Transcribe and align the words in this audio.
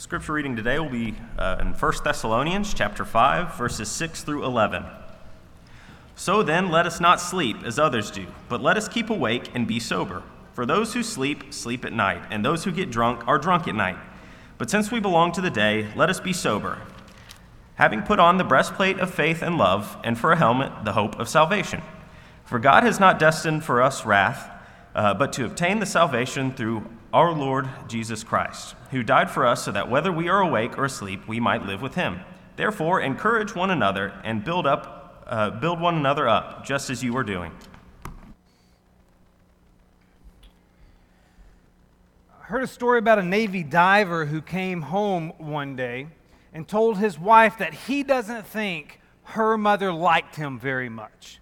Scripture 0.00 0.32
reading 0.32 0.56
today 0.56 0.78
will 0.78 0.88
be 0.88 1.14
uh, 1.38 1.58
in 1.60 1.74
1 1.74 1.92
Thessalonians 2.02 2.72
chapter 2.72 3.04
5 3.04 3.54
verses 3.56 3.90
6 3.90 4.24
through 4.24 4.46
11. 4.46 4.82
So 6.16 6.42
then 6.42 6.70
let 6.70 6.86
us 6.86 7.00
not 7.00 7.20
sleep 7.20 7.58
as 7.64 7.78
others 7.78 8.10
do, 8.10 8.26
but 8.48 8.62
let 8.62 8.78
us 8.78 8.88
keep 8.88 9.10
awake 9.10 9.50
and 9.54 9.68
be 9.68 9.78
sober. 9.78 10.22
For 10.54 10.64
those 10.64 10.94
who 10.94 11.02
sleep 11.02 11.52
sleep 11.52 11.84
at 11.84 11.92
night, 11.92 12.22
and 12.30 12.42
those 12.42 12.64
who 12.64 12.72
get 12.72 12.90
drunk 12.90 13.28
are 13.28 13.36
drunk 13.36 13.68
at 13.68 13.74
night. 13.74 13.98
But 14.56 14.70
since 14.70 14.90
we 14.90 15.00
belong 15.00 15.32
to 15.32 15.42
the 15.42 15.50
day, 15.50 15.92
let 15.94 16.08
us 16.08 16.18
be 16.18 16.32
sober. 16.32 16.78
Having 17.74 18.04
put 18.04 18.18
on 18.18 18.38
the 18.38 18.42
breastplate 18.42 18.98
of 19.00 19.12
faith 19.12 19.42
and 19.42 19.58
love, 19.58 19.98
and 20.02 20.18
for 20.18 20.32
a 20.32 20.36
helmet 20.36 20.86
the 20.86 20.94
hope 20.94 21.20
of 21.20 21.28
salvation. 21.28 21.82
For 22.46 22.58
God 22.58 22.84
has 22.84 22.98
not 22.98 23.18
destined 23.18 23.64
for 23.64 23.82
us 23.82 24.06
wrath, 24.06 24.50
uh, 24.94 25.12
but 25.12 25.30
to 25.34 25.44
obtain 25.44 25.78
the 25.78 25.84
salvation 25.84 26.54
through 26.54 26.86
our 27.12 27.32
Lord 27.32 27.68
Jesus 27.88 28.22
Christ, 28.22 28.74
who 28.90 29.02
died 29.02 29.30
for 29.30 29.46
us 29.46 29.64
so 29.64 29.72
that 29.72 29.90
whether 29.90 30.12
we 30.12 30.28
are 30.28 30.40
awake 30.40 30.78
or 30.78 30.84
asleep, 30.84 31.26
we 31.26 31.40
might 31.40 31.66
live 31.66 31.82
with 31.82 31.94
him. 31.94 32.20
Therefore, 32.56 33.00
encourage 33.00 33.54
one 33.54 33.70
another 33.70 34.12
and 34.22 34.44
build 34.44 34.66
up, 34.66 35.24
uh, 35.26 35.50
build 35.50 35.80
one 35.80 35.96
another 35.96 36.28
up, 36.28 36.64
just 36.64 36.90
as 36.90 37.02
you 37.02 37.16
are 37.16 37.24
doing. 37.24 37.52
I 42.40 42.44
heard 42.44 42.62
a 42.62 42.68
story 42.68 42.98
about 42.98 43.18
a 43.18 43.24
Navy 43.24 43.62
diver 43.62 44.26
who 44.26 44.40
came 44.40 44.82
home 44.82 45.32
one 45.38 45.74
day 45.74 46.06
and 46.52 46.66
told 46.66 46.98
his 46.98 47.18
wife 47.18 47.58
that 47.58 47.74
he 47.74 48.02
doesn't 48.02 48.46
think 48.46 49.00
her 49.24 49.56
mother 49.56 49.92
liked 49.92 50.36
him 50.36 50.58
very 50.58 50.88
much. 50.88 51.39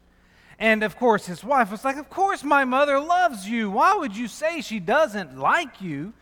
And 0.59 0.83
of 0.83 0.97
course, 0.97 1.27
his 1.27 1.45
wife 1.45 1.71
was 1.71 1.85
like, 1.85 1.97
Of 1.97 2.11
course, 2.11 2.43
my 2.43 2.65
mother 2.65 2.99
loves 2.99 3.49
you. 3.49 3.71
Why 3.71 3.95
would 3.95 4.17
you 4.17 4.27
say 4.27 4.61
she 4.61 4.81
doesn't 4.81 5.39
like 5.39 5.81
you? 5.81 6.13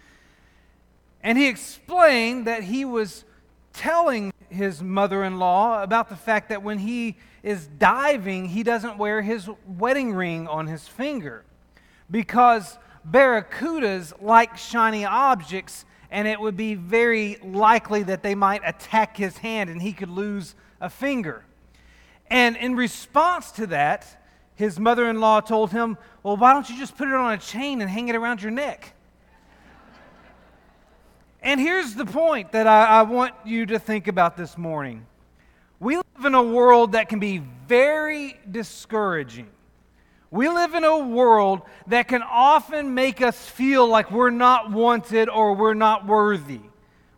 And 1.23 1.39
he 1.39 1.49
explained 1.49 2.47
that 2.47 2.63
he 2.63 2.85
was 2.85 3.25
telling 3.73 4.33
his 4.49 4.83
mother 4.83 5.25
in 5.25 5.39
law 5.39 5.83
about 5.83 6.09
the 6.09 6.17
fact 6.17 6.51
that 6.51 6.63
when 6.63 6.79
he 6.79 7.17
is 7.43 7.67
diving, 7.67 8.47
he 8.47 8.63
doesn't 8.63 8.99
wear 8.99 9.23
his 9.23 9.49
wedding 9.67 10.13
ring 10.13 10.47
on 10.49 10.67
his 10.67 10.87
finger 10.87 11.45
because 12.11 12.79
barracudas 13.09 14.13
like 14.21 14.57
shiny 14.57 15.05
objects, 15.05 15.85
and 16.11 16.29
it 16.29 16.41
would 16.41 16.57
be 16.57 16.75
very 16.75 17.37
likely 17.43 18.03
that 18.03 18.23
they 18.23 18.35
might 18.35 18.63
attack 18.65 19.17
his 19.17 19.39
hand 19.39 19.71
and 19.71 19.83
he 19.83 19.93
could 19.93 20.11
lose 20.11 20.55
a 20.81 20.91
finger. 20.91 21.45
And 22.29 22.57
in 22.57 22.75
response 22.77 23.51
to 23.53 23.67
that, 23.69 24.26
his 24.57 24.81
mother 24.81 25.09
in 25.09 25.21
law 25.21 25.41
told 25.41 25.71
him, 25.71 25.97
Well, 26.23 26.37
why 26.37 26.53
don't 26.53 26.69
you 26.69 26.77
just 26.77 26.97
put 26.97 27.09
it 27.09 27.15
on 27.15 27.33
a 27.33 27.39
chain 27.39 27.81
and 27.81 27.89
hang 27.89 28.09
it 28.09 28.17
around 28.17 28.43
your 28.43 28.51
neck? 28.51 28.95
and 31.43 31.61
here's 31.61 31.95
the 31.95 32.05
point 32.05 32.51
that 32.53 32.67
I, 32.67 32.87
I, 32.87 33.03
want 33.03 33.33
you 33.45 33.67
to 33.67 33.79
think 33.79 34.09
about 34.09 34.37
this 34.37 34.59
morning. 34.59 35.07
We 35.79 35.97
live 35.97 36.25
in 36.25 36.35
a 36.35 36.43
world 36.43 36.93
that 36.93 37.09
can 37.09 37.21
be 37.21 37.39
very 37.69 38.37
discouraging. 38.51 39.47
We 40.31 40.49
live 40.49 40.75
in 40.75 40.83
a 40.83 40.99
world 40.99 41.63
that 41.87 42.09
can 42.09 42.23
often 42.23 42.95
make 42.95 43.23
us 43.23 43.49
feel 43.49 43.87
like 43.87 44.11
we're 44.11 44.31
not 44.31 44.73
wanted 44.73 45.29
or 45.29 45.55
we're 45.55 45.75
not 45.75 46.05
worthy. 46.05 46.61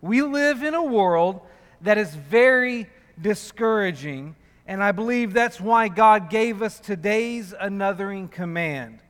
We 0.03 0.21
live 0.23 0.63
in 0.63 0.75
a 0.75 0.85
world 0.85 1.41
that 1.81 1.97
is 1.97 2.15
very 2.15 2.89
discouraging. 3.21 4.37
And 4.69 4.85
I 4.85 4.93
believe 4.93 5.33
that's 5.33 5.63
why 5.63 5.89
God 5.89 6.29
gave 6.29 6.61
us 6.61 6.79
today's 6.79 7.55
anothering 7.55 8.31
command. 8.31 9.01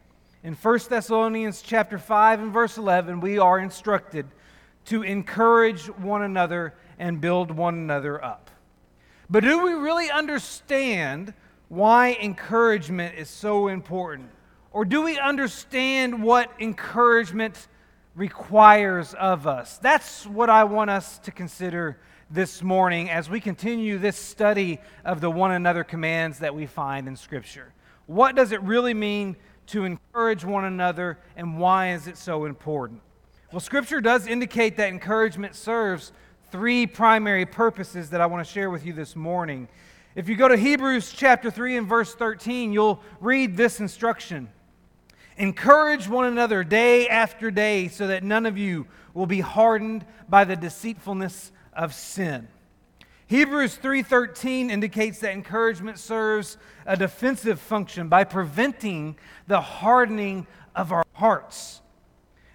In 0.44 0.54
1 0.54 0.78
Thessalonians 0.88 1.62
chapter 1.62 1.98
5 1.98 2.40
and 2.40 2.52
verse 2.52 2.78
11, 2.78 3.18
we 3.18 3.40
are 3.40 3.58
instructed 3.58 4.28
to 4.84 5.02
encourage 5.02 5.86
one 5.98 6.22
another 6.22 6.74
and 7.00 7.20
build 7.20 7.50
one 7.50 7.74
another 7.74 8.24
up. 8.24 8.52
But 9.28 9.42
do 9.42 9.64
we 9.64 9.72
really 9.72 10.08
understand 10.12 11.34
why 11.68 12.16
encouragement 12.22 13.16
is 13.16 13.28
so 13.28 13.66
important? 13.66 14.30
Or 14.70 14.84
do 14.84 15.02
we 15.02 15.18
understand 15.18 16.22
what 16.22 16.52
encouragement 16.60 17.66
requires 18.14 19.12
of 19.14 19.48
us? 19.48 19.76
That's 19.78 20.24
what 20.24 20.50
I 20.50 20.62
want 20.62 20.90
us 20.90 21.18
to 21.18 21.32
consider 21.32 21.98
this 22.30 22.62
morning 22.62 23.08
as 23.10 23.30
we 23.30 23.40
continue 23.40 23.98
this 23.98 24.16
study 24.16 24.78
of 25.04 25.20
the 25.20 25.30
one 25.30 25.52
another 25.52 25.84
commands 25.84 26.38
that 26.40 26.54
we 26.54 26.66
find 26.66 27.08
in 27.08 27.16
Scripture. 27.16 27.72
What 28.06 28.36
does 28.36 28.52
it 28.52 28.62
really 28.62 28.94
mean 28.94 29.36
to 29.68 29.84
encourage 29.84 30.44
one 30.44 30.64
another, 30.64 31.18
and 31.36 31.58
why 31.58 31.92
is 31.92 32.06
it 32.06 32.16
so 32.16 32.44
important? 32.44 33.00
Well, 33.52 33.60
Scripture 33.60 34.00
does 34.00 34.26
indicate 34.26 34.76
that 34.76 34.88
encouragement 34.88 35.54
serves 35.54 36.12
three 36.50 36.86
primary 36.86 37.46
purposes 37.46 38.10
that 38.10 38.20
I 38.20 38.26
want 38.26 38.46
to 38.46 38.52
share 38.52 38.70
with 38.70 38.84
you 38.84 38.92
this 38.92 39.16
morning. 39.16 39.68
If 40.14 40.28
you 40.28 40.36
go 40.36 40.48
to 40.48 40.56
Hebrews 40.56 41.12
chapter 41.12 41.50
3 41.50 41.78
and 41.78 41.88
verse 41.88 42.14
13, 42.14 42.72
you'll 42.72 43.00
read 43.20 43.56
this 43.56 43.80
instruction 43.80 44.48
Encourage 45.38 46.08
one 46.08 46.24
another 46.24 46.64
day 46.64 47.08
after 47.08 47.52
day 47.52 47.86
so 47.86 48.08
that 48.08 48.24
none 48.24 48.44
of 48.44 48.58
you 48.58 48.88
will 49.14 49.26
be 49.26 49.38
hardened 49.38 50.04
by 50.28 50.42
the 50.42 50.56
deceitfulness 50.56 51.52
of 51.78 51.94
sin. 51.94 52.48
Hebrews 53.28 53.76
3:13 53.76 54.70
indicates 54.70 55.20
that 55.20 55.32
encouragement 55.32 55.98
serves 55.98 56.58
a 56.84 56.96
defensive 56.96 57.60
function 57.60 58.08
by 58.08 58.24
preventing 58.24 59.16
the 59.46 59.60
hardening 59.60 60.46
of 60.74 60.92
our 60.92 61.04
hearts. 61.12 61.80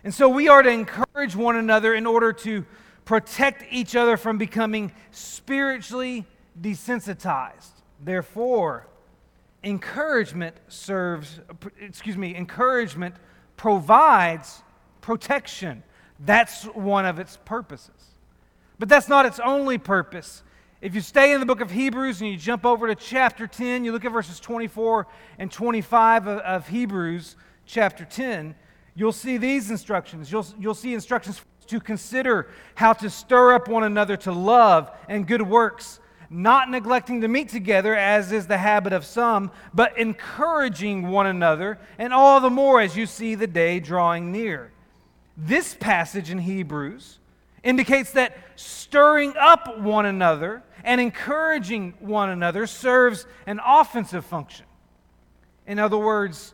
And 0.04 0.14
so 0.14 0.28
we 0.28 0.50
are 0.50 0.62
to 0.62 0.70
encourage 0.70 1.36
one 1.36 1.56
another 1.56 1.94
in 1.94 2.06
order 2.06 2.34
to 2.34 2.66
protect 3.06 3.64
each 3.72 3.96
other 3.96 4.18
from 4.18 4.38
becoming 4.38 4.92
spiritually 5.12 6.26
desensitized. 6.60 7.72
Therefore, 8.02 8.88
encouragement 9.64 10.58
serves 10.68 11.40
excuse 11.80 12.18
me, 12.18 12.36
encouragement 12.36 13.16
provides 13.56 14.64
protection. 15.02 15.84
That's 16.20 16.64
one 16.64 17.06
of 17.06 17.20
its 17.20 17.38
purposes. 17.46 18.13
But 18.80 18.90
that's 18.90 19.08
not 19.08 19.26
its 19.26 19.40
only 19.40 19.78
purpose. 19.78 20.44
If 20.82 20.96
you 20.96 21.02
stay 21.02 21.32
in 21.32 21.40
the 21.40 21.46
book 21.46 21.62
of 21.62 21.72
Hebrews 21.72 22.20
and 22.20 22.30
you 22.30 22.36
jump 22.36 22.66
over 22.66 22.88
to 22.88 22.96
chapter 22.96 23.48
10, 23.48 23.86
you 23.86 23.94
look 23.94 24.04
at 24.04 24.12
verses 24.12 24.40
24 24.40 25.08
and 25.40 25.50
25 25.50 26.28
of, 26.28 26.40
of 26.40 26.68
Hebrews 26.68 27.38
chapter 27.66 28.04
10, 28.04 28.54
you'll 28.94 29.14
see 29.14 29.38
these 29.38 29.72
instructions. 29.72 30.30
You'll, 30.30 30.46
you'll 30.60 30.74
see 30.74 30.94
instructions 30.94 31.42
to 31.68 31.80
consider 31.80 32.50
how 32.76 32.94
to 32.94 33.10
stir 33.10 33.54
up 33.54 33.68
one 33.68 33.84
another 33.84 34.18
to 34.18 34.32
love 34.32 34.92
and 35.08 35.26
good 35.26 35.42
works, 35.42 36.02
not 36.30 36.70
neglecting 36.70 37.22
to 37.22 37.28
meet 37.28 37.50
together, 37.50 37.96
as 37.96 38.32
is 38.32 38.48
the 38.48 38.58
habit 38.58 38.92
of 38.92 39.06
some, 39.06 39.52
but 39.74 39.98
encouraging 39.98 41.08
one 41.08 41.28
another, 41.28 41.80
and 41.98 42.12
all 42.12 42.42
the 42.42 42.50
more 42.50 42.82
as 42.82 42.98
you 42.98 43.06
see 43.06 43.36
the 43.36 43.48
day 43.48 43.80
drawing 43.80 44.32
near. 44.32 44.72
This 45.38 45.74
passage 45.74 46.30
in 46.30 46.40
Hebrews 46.40 47.20
indicates 47.64 48.12
that 48.12 48.38
stirring 48.56 49.34
up 49.40 49.80
one 49.80 50.06
another 50.06 50.64
and 50.84 51.00
encouraging 51.00 51.94
one 52.00 52.30
another 52.30 52.68
serves 52.68 53.26
an 53.48 53.60
offensive 53.66 54.26
function. 54.26 54.66
In 55.66 55.80
other 55.80 55.98
words, 55.98 56.54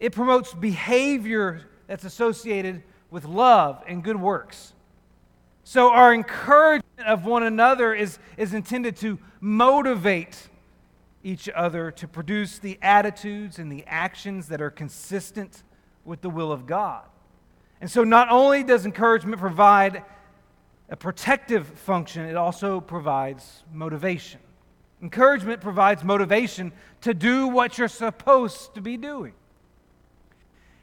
it 0.00 0.12
promotes 0.12 0.52
behavior 0.52 1.62
that's 1.86 2.04
associated 2.04 2.82
with 3.10 3.24
love 3.24 3.82
and 3.86 4.02
good 4.02 4.20
works. 4.20 4.74
So, 5.64 5.90
our 5.92 6.14
encouragement 6.14 7.06
of 7.06 7.26
one 7.26 7.42
another 7.42 7.92
is, 7.94 8.18
is 8.36 8.54
intended 8.54 8.96
to 8.96 9.18
motivate 9.40 10.48
each 11.22 11.48
other 11.54 11.90
to 11.90 12.08
produce 12.08 12.58
the 12.58 12.78
attitudes 12.80 13.58
and 13.58 13.70
the 13.70 13.84
actions 13.86 14.48
that 14.48 14.62
are 14.62 14.70
consistent 14.70 15.62
with 16.04 16.22
the 16.22 16.30
will 16.30 16.50
of 16.52 16.66
God. 16.66 17.04
And 17.80 17.90
so, 17.90 18.02
not 18.02 18.30
only 18.30 18.64
does 18.64 18.86
encouragement 18.86 19.40
provide 19.40 20.04
a 20.88 20.96
protective 20.96 21.66
function, 21.66 22.24
it 22.24 22.36
also 22.36 22.80
provides 22.80 23.62
motivation. 23.72 24.40
Encouragement 25.02 25.60
provides 25.60 26.02
motivation 26.02 26.72
to 27.02 27.14
do 27.14 27.46
what 27.48 27.78
you're 27.78 27.88
supposed 27.88 28.74
to 28.74 28.80
be 28.80 28.96
doing. 28.96 29.32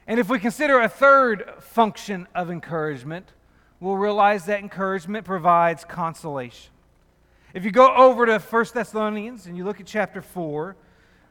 And 0.06 0.20
if 0.20 0.28
we 0.28 0.38
consider 0.38 0.80
a 0.80 0.88
third 0.88 1.54
function 1.58 2.28
of 2.34 2.50
encouragement, 2.50 3.32
we'll 3.80 3.96
realize 3.96 4.46
that 4.46 4.60
encouragement 4.60 5.24
provides 5.24 5.84
consolation. 5.84 6.70
If 7.52 7.64
you 7.64 7.70
go 7.70 7.94
over 7.94 8.26
to 8.26 8.38
1 8.38 8.66
Thessalonians 8.72 9.46
and 9.46 9.56
you 9.56 9.64
look 9.64 9.80
at 9.80 9.86
chapter 9.86 10.22
4, 10.22 10.76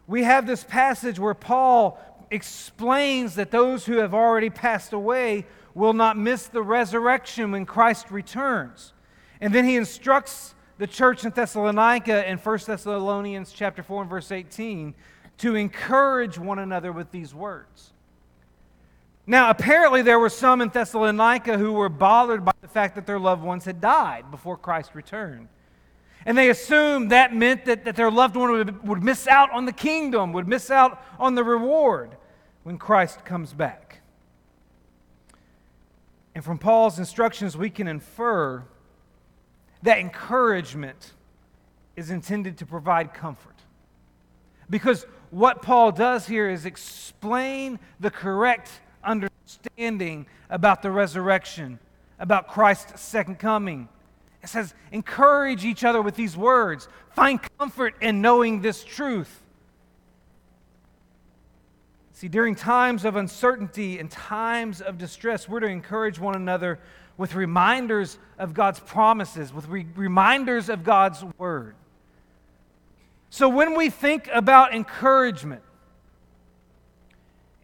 we 0.07 0.23
have 0.23 0.45
this 0.45 0.63
passage 0.63 1.19
where 1.19 1.33
Paul 1.33 1.99
explains 2.29 3.35
that 3.35 3.51
those 3.51 3.85
who 3.85 3.97
have 3.97 4.13
already 4.13 4.49
passed 4.49 4.93
away 4.93 5.45
will 5.75 5.93
not 5.93 6.17
miss 6.17 6.47
the 6.47 6.63
resurrection 6.63 7.51
when 7.51 7.65
Christ 7.65 8.09
returns. 8.09 8.93
And 9.39 9.53
then 9.53 9.65
he 9.65 9.75
instructs 9.75 10.55
the 10.77 10.87
church 10.87 11.23
in 11.25 11.31
Thessalonica 11.31 12.27
in 12.27 12.37
1 12.37 12.59
Thessalonians 12.65 13.51
chapter 13.51 13.83
4 13.83 14.01
and 14.01 14.09
verse 14.09 14.31
18 14.31 14.95
to 15.37 15.55
encourage 15.55 16.39
one 16.39 16.59
another 16.59 16.91
with 16.91 17.11
these 17.11 17.35
words. 17.35 17.91
Now, 19.27 19.49
apparently, 19.49 20.01
there 20.01 20.19
were 20.19 20.29
some 20.29 20.61
in 20.61 20.69
Thessalonica 20.69 21.57
who 21.57 21.73
were 21.73 21.89
bothered 21.89 22.45
by 22.45 22.53
the 22.61 22.67
fact 22.67 22.95
that 22.95 23.05
their 23.05 23.19
loved 23.19 23.43
ones 23.43 23.65
had 23.65 23.81
died 23.81 24.31
before 24.31 24.55
Christ 24.55 24.95
returned. 24.95 25.49
And 26.25 26.37
they 26.37 26.49
assumed 26.49 27.11
that 27.11 27.35
meant 27.35 27.65
that, 27.65 27.85
that 27.85 27.95
their 27.95 28.11
loved 28.11 28.35
one 28.35 28.51
would, 28.51 28.87
would 28.87 29.03
miss 29.03 29.27
out 29.27 29.51
on 29.51 29.65
the 29.65 29.73
kingdom, 29.73 30.31
would 30.33 30.47
miss 30.47 30.71
out 30.71 31.03
on 31.19 31.35
the 31.35 31.43
reward 31.43 32.15
when 32.63 32.77
Christ 32.77 33.25
comes 33.25 33.53
back. 33.53 33.84
And 36.35 36.43
from 36.43 36.57
Paul's 36.57 36.99
instructions, 36.99 37.55
we 37.55 37.69
can 37.69 37.87
infer 37.87 38.63
that 39.83 39.99
encouragement 39.99 41.13
is 41.95 42.11
intended 42.11 42.57
to 42.57 42.65
provide 42.65 43.13
comfort. 43.13 43.55
Because 44.69 45.05
what 45.31 45.61
Paul 45.61 45.93
does 45.93 46.27
here 46.27 46.49
is 46.49 46.65
explain 46.65 47.79
the 48.01 48.11
correct 48.11 48.69
understanding 49.03 50.25
about 50.49 50.81
the 50.81 50.91
resurrection, 50.91 51.79
about 52.19 52.49
Christ's 52.49 53.01
second 53.01 53.39
coming. 53.39 53.87
It 54.43 54.49
says, 54.49 54.73
encourage 54.91 55.63
each 55.63 55.83
other 55.83 56.01
with 56.01 56.15
these 56.15 56.35
words. 56.35 56.89
Find 57.11 57.39
comfort 57.57 57.95
in 58.01 58.21
knowing 58.21 58.61
this 58.61 58.83
truth. 58.83 59.41
See, 62.15 62.29
during 62.29 62.55
times 62.55 63.03
of 63.03 63.17
uncertainty 63.17 63.99
and 63.99 64.09
times 64.09 64.79
of 64.79 64.97
distress, 64.97 65.49
we're 65.49 65.59
to 65.59 65.67
encourage 65.67 66.17
one 66.17 66.33
another 66.33 66.79
with 67.17 67.35
reminders 67.35 68.17
of 68.39 68.53
God's 68.53 68.79
promises, 68.79 69.53
with 69.53 69.67
re- 69.67 69.85
reminders 69.95 70.69
of 70.69 70.85
God's 70.85 71.25
word. 71.37 71.75
So 73.29 73.49
when 73.49 73.75
we 73.75 73.89
think 73.89 74.29
about 74.31 74.73
encouragement, 74.73 75.61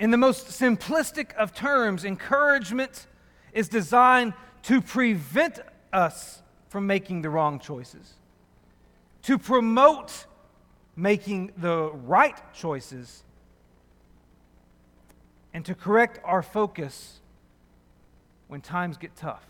in 0.01 0.12
the 0.12 0.18
most 0.18 0.48
simplistic 0.48 1.33
of 1.36 1.53
terms, 1.53 2.03
encouragement 2.03 3.07
is 3.53 3.69
designed 3.69 4.33
to 4.63 4.81
prevent 4.81 5.62
us 5.94 6.42
from 6.68 6.86
making 6.88 7.21
the 7.21 7.30
wrong 7.30 7.57
choices, 7.57 8.15
to 9.21 9.38
promote 9.38 10.25
making 10.98 11.53
the 11.56 11.89
right 11.94 12.36
choices, 12.53 13.24
and 15.53 15.65
to 15.65 15.75
correct 15.75 16.19
our 16.24 16.42
focus 16.42 17.19
when 18.48 18.62
times 18.62 18.98
get 18.98 19.15
tough. 19.15 19.45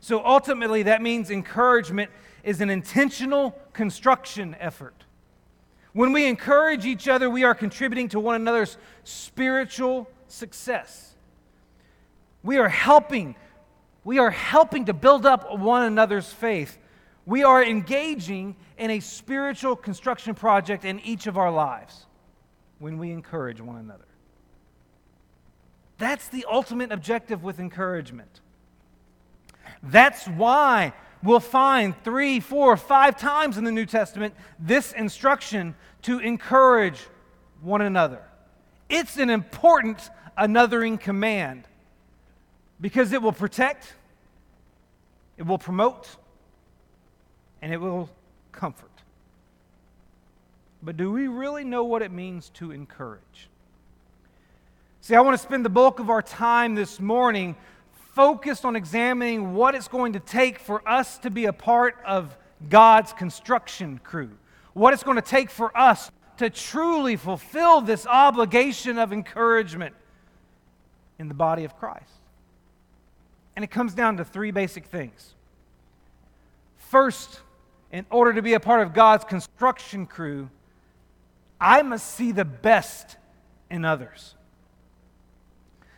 So 0.00 0.24
ultimately, 0.24 0.82
that 0.82 1.00
means 1.00 1.30
encouragement 1.30 2.10
is 2.42 2.60
an 2.60 2.68
intentional 2.68 3.52
construction 3.72 4.54
effort. 4.60 5.04
When 5.92 6.12
we 6.12 6.26
encourage 6.26 6.84
each 6.84 7.08
other, 7.08 7.30
we 7.30 7.44
are 7.44 7.54
contributing 7.54 8.08
to 8.10 8.20
one 8.20 8.34
another's 8.34 8.76
spiritual 9.04 10.08
success. 10.28 11.14
We 12.42 12.58
are 12.58 12.68
helping. 12.68 13.36
We 14.02 14.18
are 14.18 14.30
helping 14.30 14.84
to 14.86 14.92
build 14.92 15.24
up 15.24 15.56
one 15.58 15.84
another's 15.84 16.30
faith. 16.30 16.76
We 17.24 17.42
are 17.44 17.64
engaging 17.64 18.56
in 18.76 18.90
a 18.90 19.00
spiritual 19.00 19.76
construction 19.76 20.34
project 20.34 20.84
in 20.84 21.00
each 21.00 21.26
of 21.26 21.38
our 21.38 21.50
lives 21.50 22.04
when 22.78 22.98
we 22.98 23.12
encourage 23.12 23.60
one 23.60 23.76
another. 23.76 24.04
That's 25.98 26.28
the 26.28 26.44
ultimate 26.50 26.92
objective 26.92 27.42
with 27.42 27.58
encouragement. 27.60 28.40
That's 29.82 30.26
why 30.26 30.92
we'll 31.22 31.40
find 31.40 31.94
three, 32.04 32.40
four, 32.40 32.76
five 32.76 33.16
times 33.18 33.58
in 33.58 33.64
the 33.64 33.72
New 33.72 33.86
Testament 33.86 34.34
this 34.58 34.92
instruction 34.92 35.74
to 36.02 36.18
encourage 36.18 37.00
one 37.62 37.80
another. 37.80 38.22
It's 38.88 39.16
an 39.16 39.30
important 39.30 40.10
anothering 40.36 41.00
command 41.00 41.64
because 42.80 43.12
it 43.12 43.22
will 43.22 43.32
protect, 43.32 43.94
it 45.38 45.44
will 45.44 45.58
promote, 45.58 46.08
and 47.62 47.72
it 47.72 47.78
will 47.78 48.10
comfort. 48.52 48.90
But 50.82 50.96
do 50.96 51.10
we 51.10 51.28
really 51.28 51.64
know 51.64 51.84
what 51.84 52.02
it 52.02 52.12
means 52.12 52.50
to 52.54 52.70
encourage? 52.72 53.48
See, 55.04 55.14
I 55.14 55.20
want 55.20 55.36
to 55.36 55.42
spend 55.42 55.66
the 55.66 55.68
bulk 55.68 56.00
of 56.00 56.08
our 56.08 56.22
time 56.22 56.74
this 56.74 56.98
morning 56.98 57.56
focused 58.14 58.64
on 58.64 58.74
examining 58.74 59.52
what 59.52 59.74
it's 59.74 59.86
going 59.86 60.14
to 60.14 60.18
take 60.18 60.58
for 60.58 60.80
us 60.88 61.18
to 61.18 61.30
be 61.30 61.44
a 61.44 61.52
part 61.52 61.98
of 62.06 62.34
God's 62.70 63.12
construction 63.12 64.00
crew, 64.02 64.30
what 64.72 64.94
it's 64.94 65.02
going 65.02 65.16
to 65.16 65.20
take 65.20 65.50
for 65.50 65.76
us 65.76 66.10
to 66.38 66.48
truly 66.48 67.16
fulfill 67.16 67.82
this 67.82 68.06
obligation 68.06 68.98
of 68.98 69.12
encouragement 69.12 69.94
in 71.18 71.28
the 71.28 71.34
body 71.34 71.64
of 71.64 71.76
Christ. 71.76 72.08
And 73.56 73.62
it 73.62 73.70
comes 73.70 73.92
down 73.92 74.16
to 74.16 74.24
three 74.24 74.52
basic 74.52 74.86
things. 74.86 75.34
First, 76.78 77.40
in 77.92 78.06
order 78.08 78.32
to 78.32 78.40
be 78.40 78.54
a 78.54 78.60
part 78.60 78.80
of 78.80 78.94
God's 78.94 79.26
construction 79.26 80.06
crew, 80.06 80.48
I 81.60 81.82
must 81.82 82.14
see 82.14 82.32
the 82.32 82.46
best 82.46 83.18
in 83.68 83.84
others. 83.84 84.34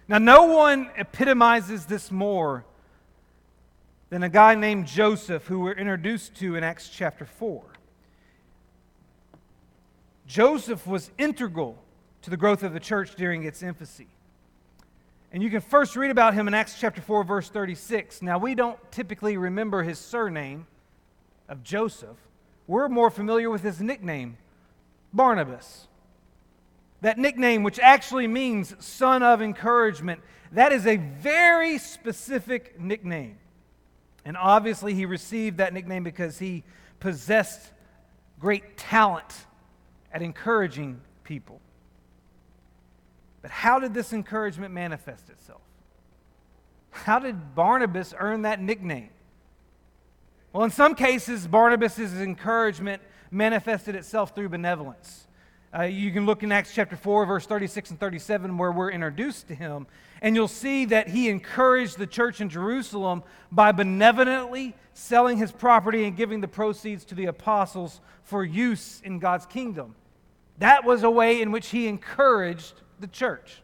Now, 0.09 0.19
no 0.19 0.45
one 0.45 0.91
epitomizes 0.97 1.87
this 1.87 2.11
more 2.11 2.65
than 4.09 4.23
a 4.23 4.29
guy 4.29 4.55
named 4.55 4.87
Joseph, 4.87 5.47
who 5.47 5.61
we're 5.61 5.73
introduced 5.73 6.37
to 6.37 6.55
in 6.55 6.63
Acts 6.63 6.89
chapter 6.89 7.25
4. 7.25 7.63
Joseph 10.27 10.87
was 10.87 11.11
integral 11.19 11.77
to 12.23 12.31
the 12.31 12.37
growth 12.37 12.63
of 12.63 12.73
the 12.73 12.81
church 12.81 13.17
during 13.17 13.45
its 13.45 13.63
infancy. 13.63 14.07
And 15.33 15.43
you 15.43 15.51
can 15.51 15.61
first 15.61 15.97
read 15.97 16.11
about 16.11 16.35
him 16.35 16.47
in 16.47 16.55
Acts 16.55 16.79
chapter 16.79 17.01
4, 17.01 17.25
verse 17.25 17.49
36. 17.49 18.23
Now, 18.23 18.39
we 18.39 18.55
don't 18.55 18.79
typically 18.93 19.37
remember 19.37 19.83
his 19.83 19.99
surname 19.99 20.67
of 21.49 21.63
Joseph, 21.63 22.17
we're 22.67 22.89
more 22.89 23.11
familiar 23.11 23.51
with 23.51 23.63
his 23.63 23.81
nickname, 23.81 24.39
Barnabas. 25.13 25.87
That 27.03 27.19
nickname, 27.19 27.63
which 27.63 27.79
actually 27.79 28.27
means 28.27 28.75
son 28.85 29.23
of 29.23 29.43
encouragement, 29.43 30.21
that 30.53 30.73
is 30.73 30.87
a 30.87 30.97
very 30.97 31.79
specific 31.79 32.81
nickname. 32.81 33.39
And 34.25 34.37
obviously, 34.37 34.95
he 34.95 35.07
received 35.07 35.59
that 35.59 35.73
nickname 35.73 36.03
because 36.03 36.39
he 36.39 36.65
possessed 36.99 37.71
great 38.41 38.77
talent 38.77 39.47
at 40.13 40.23
encouraging 40.23 41.01
people. 41.25 41.61
But 43.43 43.51
how 43.51 43.79
did 43.79 43.95
this 43.95 44.13
encouragement 44.13 44.75
manifest 44.75 45.31
itself? 45.31 45.61
How 46.91 47.19
did 47.19 47.55
Barnabas 47.55 48.15
earn 48.19 48.43
that 48.43 48.61
nickname? 48.61 49.11
Well, 50.53 50.65
in 50.65 50.71
some 50.71 50.95
cases, 50.95 51.47
Barnabas' 51.47 51.99
encouragement 51.99 53.03
manifested 53.31 53.95
itself 53.95 54.35
through 54.35 54.49
benevolence. 54.49 55.26
Uh, 55.75 55.83
you 55.83 56.13
can 56.13 56.27
look 56.27 56.43
in 56.43 56.53
Acts 56.53 56.73
chapter 56.75 56.97
4, 56.97 57.27
verse 57.27 57.47
36 57.47 57.91
and 57.91 58.01
37, 58.01 58.57
where 58.57 58.73
we're 58.73 58.91
introduced 58.91 59.49
to 59.49 59.55
him, 59.55 59.87
and 60.23 60.35
you'll 60.35 60.49
see 60.49 60.85
that 60.87 61.09
he 61.09 61.29
encouraged 61.29 61.99
the 61.99 62.07
church 62.07 62.41
in 62.41 62.49
Jerusalem 62.49 63.23
by 63.51 63.73
benevolently 63.73 64.75
selling 64.95 65.37
his 65.37 65.53
property 65.53 66.05
and 66.05 66.17
giving 66.17 66.41
the 66.41 66.49
proceeds 66.49 67.05
to 67.07 67.15
the 67.15 67.27
apostles 67.27 68.01
for 68.23 68.45
use 68.45 69.03
in 69.05 69.19
God's 69.19 69.45
kingdom. 69.45 69.95
That 70.59 70.85
was 70.85 71.03
a 71.03 71.11
way 71.11 71.43
in 71.43 71.53
which 71.53 71.69
he 71.69 71.87
encouraged 71.87 72.75
the 73.01 73.07
church. 73.07 73.63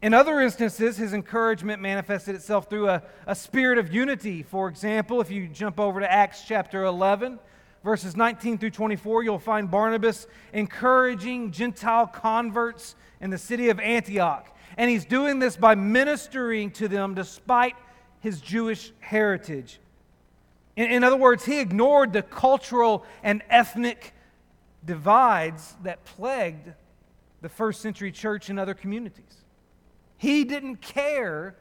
In 0.00 0.14
other 0.14 0.40
instances, 0.40 0.96
his 0.96 1.12
encouragement 1.12 1.82
manifested 1.82 2.34
itself 2.34 2.68
through 2.68 2.88
a, 2.88 3.02
a 3.26 3.34
spirit 3.34 3.78
of 3.78 3.92
unity. 3.92 4.44
For 4.44 4.68
example, 4.68 5.20
if 5.20 5.30
you 5.30 5.48
jump 5.48 5.80
over 5.80 6.00
to 6.00 6.10
Acts 6.10 6.44
chapter 6.46 6.84
11, 6.84 7.40
verses 7.82 8.16
19 8.16 8.58
through 8.58 8.70
24, 8.70 9.22
you'll 9.22 9.38
find 9.38 9.70
Barnabas 9.70 10.26
encouraging 10.52 11.50
Gentile 11.50 12.06
converts 12.06 12.94
in 13.20 13.30
the 13.30 13.38
city 13.38 13.68
of 13.70 13.80
Antioch. 13.80 14.54
And 14.76 14.90
he's 14.90 15.04
doing 15.04 15.38
this 15.38 15.56
by 15.56 15.74
ministering 15.74 16.70
to 16.72 16.88
them 16.88 17.14
despite 17.14 17.74
his 18.20 18.40
Jewish 18.40 18.92
heritage. 19.00 19.80
In, 20.76 20.90
in 20.90 21.04
other 21.04 21.16
words, 21.16 21.44
he 21.44 21.60
ignored 21.60 22.12
the 22.12 22.22
cultural 22.22 23.04
and 23.22 23.42
ethnic 23.48 24.14
divides 24.84 25.76
that 25.82 26.04
plagued 26.04 26.72
the 27.40 27.48
first 27.48 27.80
century 27.80 28.12
church 28.12 28.50
and 28.50 28.58
other 28.58 28.74
communities. 28.74 29.44
He 30.16 30.44
didn't 30.44 30.76
care 30.76 31.56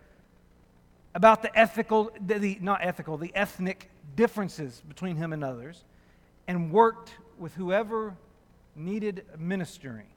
about 1.14 1.42
the 1.42 1.58
ethical, 1.58 2.12
the, 2.20 2.58
not 2.62 2.80
ethical, 2.84 3.18
the 3.18 3.32
ethnic 3.36 3.90
differences 4.16 4.82
between 4.88 5.16
him 5.16 5.34
and 5.34 5.44
others 5.44 5.84
and 6.48 6.72
worked 6.72 7.12
with 7.38 7.54
whoever 7.56 8.16
needed 8.75 9.25
ministering. 9.38 10.08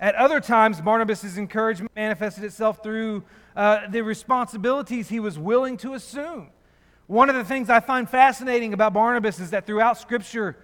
At 0.00 0.14
other 0.16 0.40
times, 0.40 0.80
Barnabas' 0.80 1.36
encouragement 1.36 1.92
manifested 1.94 2.44
itself 2.44 2.82
through 2.82 3.22
uh, 3.54 3.86
the 3.88 4.02
responsibilities 4.02 5.08
he 5.08 5.20
was 5.20 5.38
willing 5.38 5.76
to 5.78 5.94
assume. 5.94 6.50
One 7.06 7.28
of 7.28 7.36
the 7.36 7.44
things 7.44 7.70
I 7.70 7.80
find 7.80 8.08
fascinating 8.08 8.72
about 8.72 8.92
Barnabas 8.92 9.38
is 9.38 9.50
that 9.50 9.66
throughout 9.66 9.98
Scripture, 9.98 10.56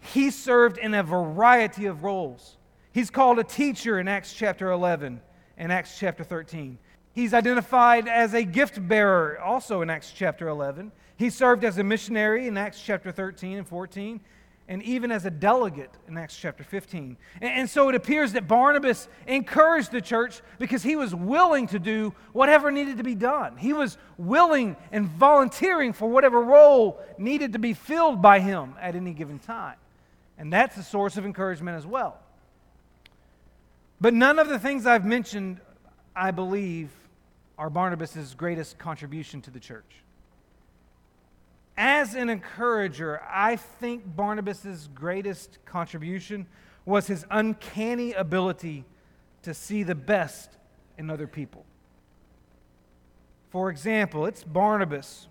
he 0.00 0.30
served 0.30 0.78
in 0.78 0.94
a 0.94 1.02
variety 1.02 1.86
of 1.86 2.02
roles. 2.04 2.56
He's 2.92 3.10
called 3.10 3.38
a 3.38 3.44
teacher 3.44 3.98
in 3.98 4.06
Acts 4.06 4.32
chapter 4.32 4.70
11 4.70 5.20
and 5.56 5.72
Acts 5.72 5.98
chapter 5.98 6.24
13. 6.24 6.78
He's 7.14 7.34
identified 7.34 8.08
as 8.08 8.32
a 8.32 8.42
gift 8.42 8.86
bearer 8.88 9.38
also 9.38 9.82
in 9.82 9.90
Acts 9.90 10.12
chapter 10.14 10.48
11. 10.48 10.92
He 11.16 11.28
served 11.28 11.62
as 11.64 11.78
a 11.78 11.84
missionary 11.84 12.46
in 12.46 12.56
Acts 12.56 12.80
chapter 12.80 13.12
13 13.12 13.58
and 13.58 13.68
14, 13.68 14.20
and 14.66 14.82
even 14.82 15.12
as 15.12 15.26
a 15.26 15.30
delegate 15.30 15.90
in 16.08 16.16
Acts 16.16 16.36
chapter 16.36 16.64
15. 16.64 17.18
And, 17.42 17.68
so 17.68 17.90
it 17.90 17.94
appears 17.94 18.32
that 18.32 18.48
Barnabas 18.48 19.08
encouraged 19.26 19.92
the 19.92 20.00
church 20.00 20.40
because 20.58 20.82
he 20.82 20.96
was 20.96 21.14
willing 21.14 21.66
to 21.68 21.78
do 21.78 22.14
whatever 22.32 22.70
needed 22.70 22.96
to 22.96 23.04
be 23.04 23.14
done. 23.14 23.58
He 23.58 23.74
was 23.74 23.98
willing 24.16 24.76
and 24.90 25.06
volunteering 25.06 25.92
for 25.92 26.08
whatever 26.08 26.40
role 26.40 26.98
needed 27.18 27.52
to 27.52 27.58
be 27.58 27.74
filled 27.74 28.22
by 28.22 28.40
him 28.40 28.74
at 28.80 28.94
any 28.94 29.12
given 29.12 29.38
time. 29.38 29.76
And 30.38 30.50
that's 30.50 30.78
a 30.78 30.82
source 30.82 31.18
of 31.18 31.26
encouragement 31.26 31.76
as 31.76 31.86
well. 31.86 32.18
But 34.00 34.14
none 34.14 34.38
of 34.38 34.48
the 34.48 34.58
things 34.58 34.86
I've 34.86 35.04
mentioned, 35.04 35.60
I 36.16 36.30
believe, 36.30 36.90
are 37.58 37.70
Barnabas' 37.70 38.34
greatest 38.34 38.78
contribution 38.78 39.40
to 39.42 39.50
the 39.50 39.60
church. 39.60 40.02
As 41.76 42.14
an 42.14 42.28
encourager, 42.28 43.22
I 43.28 43.56
think 43.56 44.16
Barnabas' 44.16 44.88
greatest 44.94 45.58
contribution 45.64 46.46
was 46.84 47.06
his 47.06 47.24
uncanny 47.30 48.12
ability 48.12 48.84
to 49.42 49.54
see 49.54 49.82
the 49.82 49.94
best 49.94 50.50
in 50.98 51.10
other 51.10 51.26
people. 51.26 51.64
For 53.50 53.70
example, 53.70 54.26
it's 54.26 54.44
Barnabas 54.44 55.28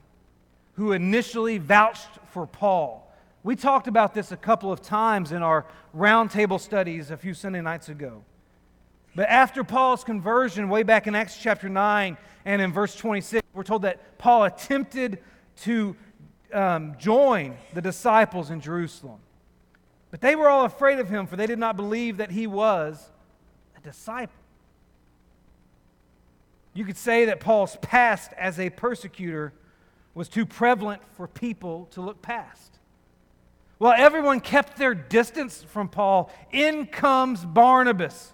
who 0.74 0.92
initially 0.92 1.58
vouched 1.58 2.10
for 2.30 2.48
Paul. 2.48 3.12
We 3.44 3.56
talked 3.56 3.88
about 3.88 4.14
this 4.14 4.32
a 4.32 4.38
couple 4.38 4.72
of 4.72 4.82
times 4.82 5.32
in 5.32 5.42
our 5.42 5.66
roundtable 5.96 6.60
studies 6.60 7.12
a 7.12 7.18
few 7.18 7.34
Sunday 7.34 7.62
nights 7.62 7.90
ago. 7.90 8.24
But 9.16 9.28
after 9.30 9.64
Paul's 9.64 10.04
conversion, 10.04 10.70
way 10.70 10.84
back 10.84 11.08
in 11.08 11.16
Acts 11.16 11.38
chapter 11.38 11.68
9 11.68 12.18
and 12.46 12.62
in 12.62 12.72
verse 12.72 12.96
26, 12.96 13.46
we're 13.54 13.64
told 13.64 13.82
that 13.82 14.18
Paul 14.18 14.46
attempted 14.46 15.20
to 15.64 15.96
um, 16.54 16.96
join 16.98 17.58
the 17.74 17.82
disciples 17.82 18.52
in 18.52 18.62
Jerusalem. 18.62 19.20
But 20.12 20.22
they 20.22 20.36
were 20.36 20.50
all 20.50 20.66
afraid 20.66 21.00
of 21.00 21.10
him, 21.10 21.28
for 21.28 21.36
they 21.36 21.48
did 21.48 21.60
not 21.60 21.76
believe 21.76 22.18
that 22.18 22.32
he 22.32 22.48
was 22.48 23.10
a 23.78 23.82
disciple. 23.82 24.36
You 26.74 26.86
could 26.86 26.98
say 26.98 27.26
that 27.26 27.42
Paul's 27.42 27.78
past 27.82 28.32
as 28.38 28.60
a 28.60 28.70
persecutor 28.70 29.54
was 30.14 30.30
too 30.30 30.46
prevalent 30.46 31.02
for 31.16 31.28
people 31.28 31.88
to 31.92 32.02
look 32.02 32.22
past. 32.22 32.80
While 33.78 33.94
everyone 33.98 34.40
kept 34.40 34.78
their 34.78 34.94
distance 34.94 35.64
from 35.64 35.90
Paul, 35.90 36.32
in 36.52 36.86
comes 36.86 37.44
Barnabas 37.44 38.32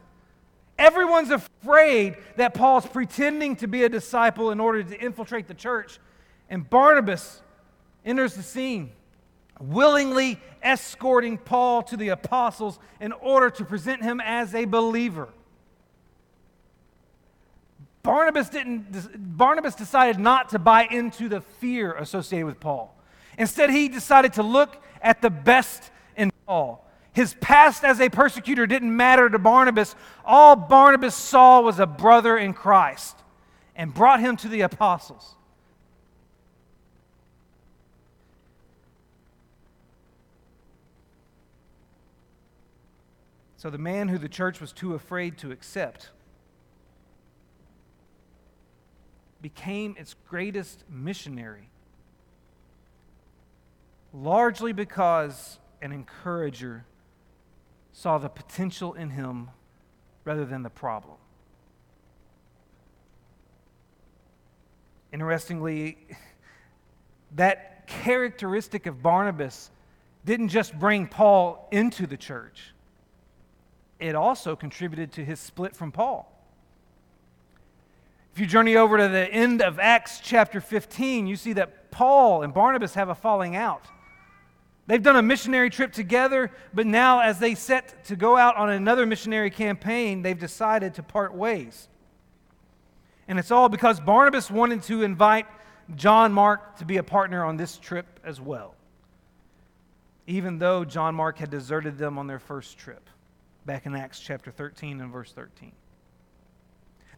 Everyone's 0.77 1.31
afraid 1.31 2.17
that 2.35 2.53
Paul's 2.53 2.85
pretending 2.85 3.55
to 3.57 3.67
be 3.67 3.83
a 3.83 3.89
disciple 3.89 4.51
in 4.51 4.59
order 4.59 4.83
to 4.83 4.99
infiltrate 4.99 5.47
the 5.47 5.53
church. 5.53 5.99
And 6.49 6.69
Barnabas 6.69 7.41
enters 8.05 8.35
the 8.35 8.43
scene, 8.43 8.91
willingly 9.59 10.39
escorting 10.61 11.37
Paul 11.37 11.83
to 11.83 11.97
the 11.97 12.09
apostles 12.09 12.79
in 13.01 13.11
order 13.11 13.49
to 13.49 13.65
present 13.65 14.03
him 14.03 14.21
as 14.23 14.53
a 14.53 14.65
believer. 14.65 15.29
Barnabas 18.03 18.47
didn't 18.47 19.37
Barnabas 19.37 19.75
decided 19.75 20.17
not 20.17 20.49
to 20.49 20.59
buy 20.59 20.87
into 20.89 21.27
the 21.27 21.41
fear 21.41 21.91
associated 21.93 22.45
with 22.45 22.59
Paul. 22.59 22.95
Instead, 23.37 23.69
he 23.69 23.89
decided 23.89 24.33
to 24.33 24.43
look 24.43 24.81
at 25.01 25.21
the 25.21 25.29
best 25.29 25.91
in 26.15 26.31
Paul. 26.45 26.86
His 27.17 27.33
past 27.41 27.83
as 27.83 27.99
a 27.99 28.09
persecutor 28.09 28.67
didn't 28.67 28.95
matter 28.95 29.27
to 29.27 29.39
Barnabas. 29.39 29.95
All 30.23 30.55
Barnabas 30.55 31.15
saw 31.15 31.61
was 31.61 31.79
a 31.79 31.87
brother 31.87 32.37
in 32.37 32.53
Christ 32.53 33.17
and 33.75 33.91
brought 33.91 34.19
him 34.19 34.37
to 34.37 34.47
the 34.47 34.61
apostles. 34.61 35.33
So 43.55 43.71
the 43.71 43.79
man 43.79 44.09
who 44.09 44.19
the 44.19 44.29
church 44.29 44.61
was 44.61 44.71
too 44.71 44.93
afraid 44.93 45.39
to 45.39 45.49
accept 45.49 46.11
became 49.41 49.95
its 49.97 50.13
greatest 50.29 50.83
missionary, 50.87 51.71
largely 54.13 54.71
because 54.71 55.57
an 55.81 55.91
encourager 55.91 56.85
saw 57.97 58.19
the 58.19 58.29
potential 58.29 58.93
in 58.93 59.09
him 59.09 59.49
rather 60.23 60.45
than 60.45 60.61
the 60.61 60.69
problem. 60.69 61.15
Interestingly, 65.11 65.97
that 67.35 67.87
characteristic 67.87 68.85
of 68.85 69.01
Barnabas 69.01 69.71
didn't 70.25 70.49
just 70.49 70.77
bring 70.77 71.07
Paul 71.07 71.67
into 71.71 72.05
the 72.05 72.17
church, 72.17 72.75
it 73.99 74.13
also 74.13 74.55
contributed 74.55 75.11
to 75.13 75.25
his 75.25 75.39
split 75.39 75.75
from 75.75 75.91
Paul. 75.91 76.31
If 78.31 78.39
you 78.39 78.45
journey 78.45 78.75
over 78.75 78.99
to 78.99 79.07
the 79.07 79.27
end 79.27 79.63
of 79.63 79.79
Acts 79.79 80.19
chapter 80.23 80.61
15, 80.61 81.25
you 81.25 81.35
see 81.35 81.53
that 81.53 81.89
Paul 81.89 82.43
and 82.43 82.53
Barnabas 82.53 82.93
have 82.93 83.09
a 83.09 83.15
falling 83.15 83.55
out. 83.55 83.87
They've 84.87 85.03
done 85.03 85.17
a 85.17 85.21
missionary 85.21 85.69
trip 85.69 85.91
together, 85.91 86.49
but 86.73 86.87
now, 86.87 87.19
as 87.19 87.39
they 87.39 87.55
set 87.55 88.05
to 88.05 88.15
go 88.15 88.37
out 88.37 88.55
on 88.55 88.69
another 88.69 89.05
missionary 89.05 89.49
campaign, 89.49 90.21
they've 90.21 90.39
decided 90.39 90.93
to 90.95 91.03
part 91.03 91.35
ways. 91.35 91.89
And 93.27 93.37
it's 93.37 93.51
all 93.51 93.67
because 93.67 93.99
Barnabas 93.99 94.49
wanted 94.49 94.83
to 94.83 95.03
invite 95.03 95.45
John 95.95 96.31
Mark 96.31 96.77
to 96.77 96.85
be 96.85 96.97
a 96.97 97.03
partner 97.03 97.43
on 97.43 97.57
this 97.57 97.77
trip 97.77 98.19
as 98.23 98.39
well, 98.39 98.75
even 100.25 100.57
though 100.57 100.85
John 100.85 101.15
Mark 101.15 101.37
had 101.37 101.49
deserted 101.49 101.97
them 101.97 102.17
on 102.17 102.27
their 102.27 102.39
first 102.39 102.77
trip, 102.77 103.09
back 103.65 103.85
in 103.85 103.93
Acts 103.93 104.21
chapter 104.21 104.51
13 104.51 105.01
and 105.01 105.11
verse 105.11 105.33
13. 105.33 105.73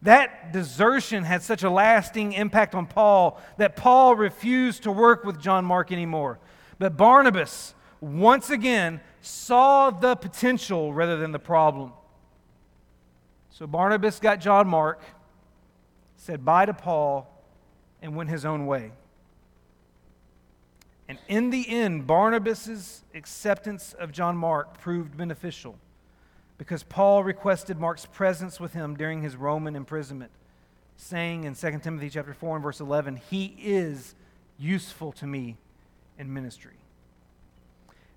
That 0.02 0.52
desertion 0.52 1.22
had 1.22 1.42
such 1.42 1.62
a 1.62 1.70
lasting 1.70 2.32
impact 2.32 2.74
on 2.74 2.86
Paul 2.86 3.40
that 3.58 3.76
Paul 3.76 4.16
refused 4.16 4.84
to 4.84 4.92
work 4.92 5.24
with 5.24 5.40
John 5.40 5.64
Mark 5.64 5.92
anymore. 5.92 6.40
But 6.80 6.96
Barnabas, 6.96 7.74
once 8.00 8.48
again, 8.48 9.02
saw 9.20 9.90
the 9.90 10.16
potential 10.16 10.94
rather 10.94 11.18
than 11.18 11.30
the 11.30 11.38
problem. 11.38 11.92
So 13.50 13.66
Barnabas 13.66 14.18
got 14.18 14.40
John 14.40 14.66
Mark, 14.66 15.02
said 16.16 16.42
bye 16.42 16.64
to 16.64 16.72
Paul, 16.72 17.30
and 18.00 18.16
went 18.16 18.30
his 18.30 18.46
own 18.46 18.64
way. 18.64 18.92
And 21.06 21.18
in 21.28 21.50
the 21.50 21.68
end, 21.68 22.06
Barnabas' 22.06 23.04
acceptance 23.14 23.92
of 23.92 24.10
John 24.10 24.38
Mark 24.38 24.78
proved 24.78 25.18
beneficial 25.18 25.76
because 26.56 26.82
Paul 26.82 27.22
requested 27.22 27.78
Mark's 27.78 28.06
presence 28.06 28.58
with 28.58 28.72
him 28.72 28.96
during 28.96 29.20
his 29.20 29.36
Roman 29.36 29.76
imprisonment, 29.76 30.30
saying 30.96 31.44
in 31.44 31.54
2 31.54 31.80
Timothy 31.80 32.08
chapter 32.08 32.32
4 32.32 32.56
and 32.56 32.62
verse 32.62 32.80
11, 32.80 33.16
"He 33.16 33.54
is 33.58 34.14
useful 34.56 35.12
to 35.12 35.26
me 35.26 35.58
in 36.20 36.32
ministry. 36.32 36.76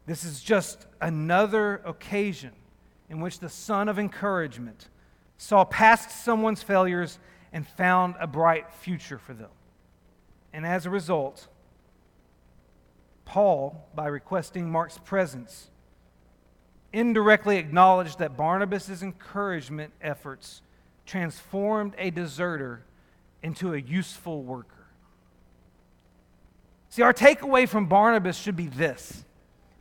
This 0.06 0.26
is 0.26 0.44
just 0.44 0.86
another 1.00 1.82
occasion 1.86 2.52
in 3.10 3.22
which 3.22 3.40
the 3.40 3.48
son 3.48 3.88
of 3.88 3.98
encouragement 3.98 4.90
saw 5.38 5.64
past 5.64 6.24
someone's 6.24 6.62
failures 6.62 7.18
and 7.54 7.66
found 7.66 8.16
a 8.20 8.28
bright 8.28 8.74
future 8.74 9.18
for 9.18 9.34
them. 9.34 9.50
And 10.52 10.66
as 10.66 10.86
a 10.86 10.90
result, 10.90 11.48
Paul, 13.24 13.88
by 13.96 14.08
requesting 14.08 14.70
Mark's 14.70 14.98
presence, 14.98 15.70
indirectly 16.92 17.58
acknowledged 17.58 18.20
that 18.20 18.36
Barnabas' 18.36 19.02
encouragement 19.02 19.94
efforts 20.02 20.62
transformed 21.06 21.94
a 21.98 22.12
deserter 22.12 22.84
into 23.42 23.74
a 23.74 23.80
useful 23.80 24.44
worker. 24.44 24.83
See, 26.94 27.02
our 27.02 27.12
takeaway 27.12 27.68
from 27.68 27.88
Barnabas 27.88 28.38
should 28.38 28.56
be 28.56 28.68
this 28.68 29.26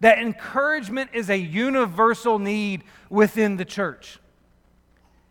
that 0.00 0.18
encouragement 0.18 1.10
is 1.12 1.28
a 1.28 1.36
universal 1.36 2.38
need 2.38 2.84
within 3.10 3.58
the 3.58 3.66
church. 3.66 4.18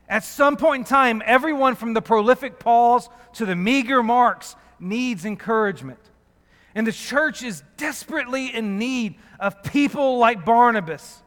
At 0.08 0.24
some 0.24 0.58
point 0.58 0.82
in 0.82 0.86
time, 0.86 1.24
everyone 1.26 1.74
from 1.74 1.96
the 1.96 2.02
prolific 2.04 2.60
Pauls 2.60 3.10
to 3.34 3.48
the 3.48 3.56
meager 3.56 4.04
Marks 4.04 4.56
needs 4.80 5.26
encouragement. 5.26 5.98
And 6.76 6.86
the 6.86 6.92
church 6.92 7.42
is 7.42 7.64
desperately 7.78 8.54
in 8.54 8.78
need 8.78 9.16
of 9.40 9.64
people 9.64 10.20
like 10.20 10.46
Barnabas 10.46 11.21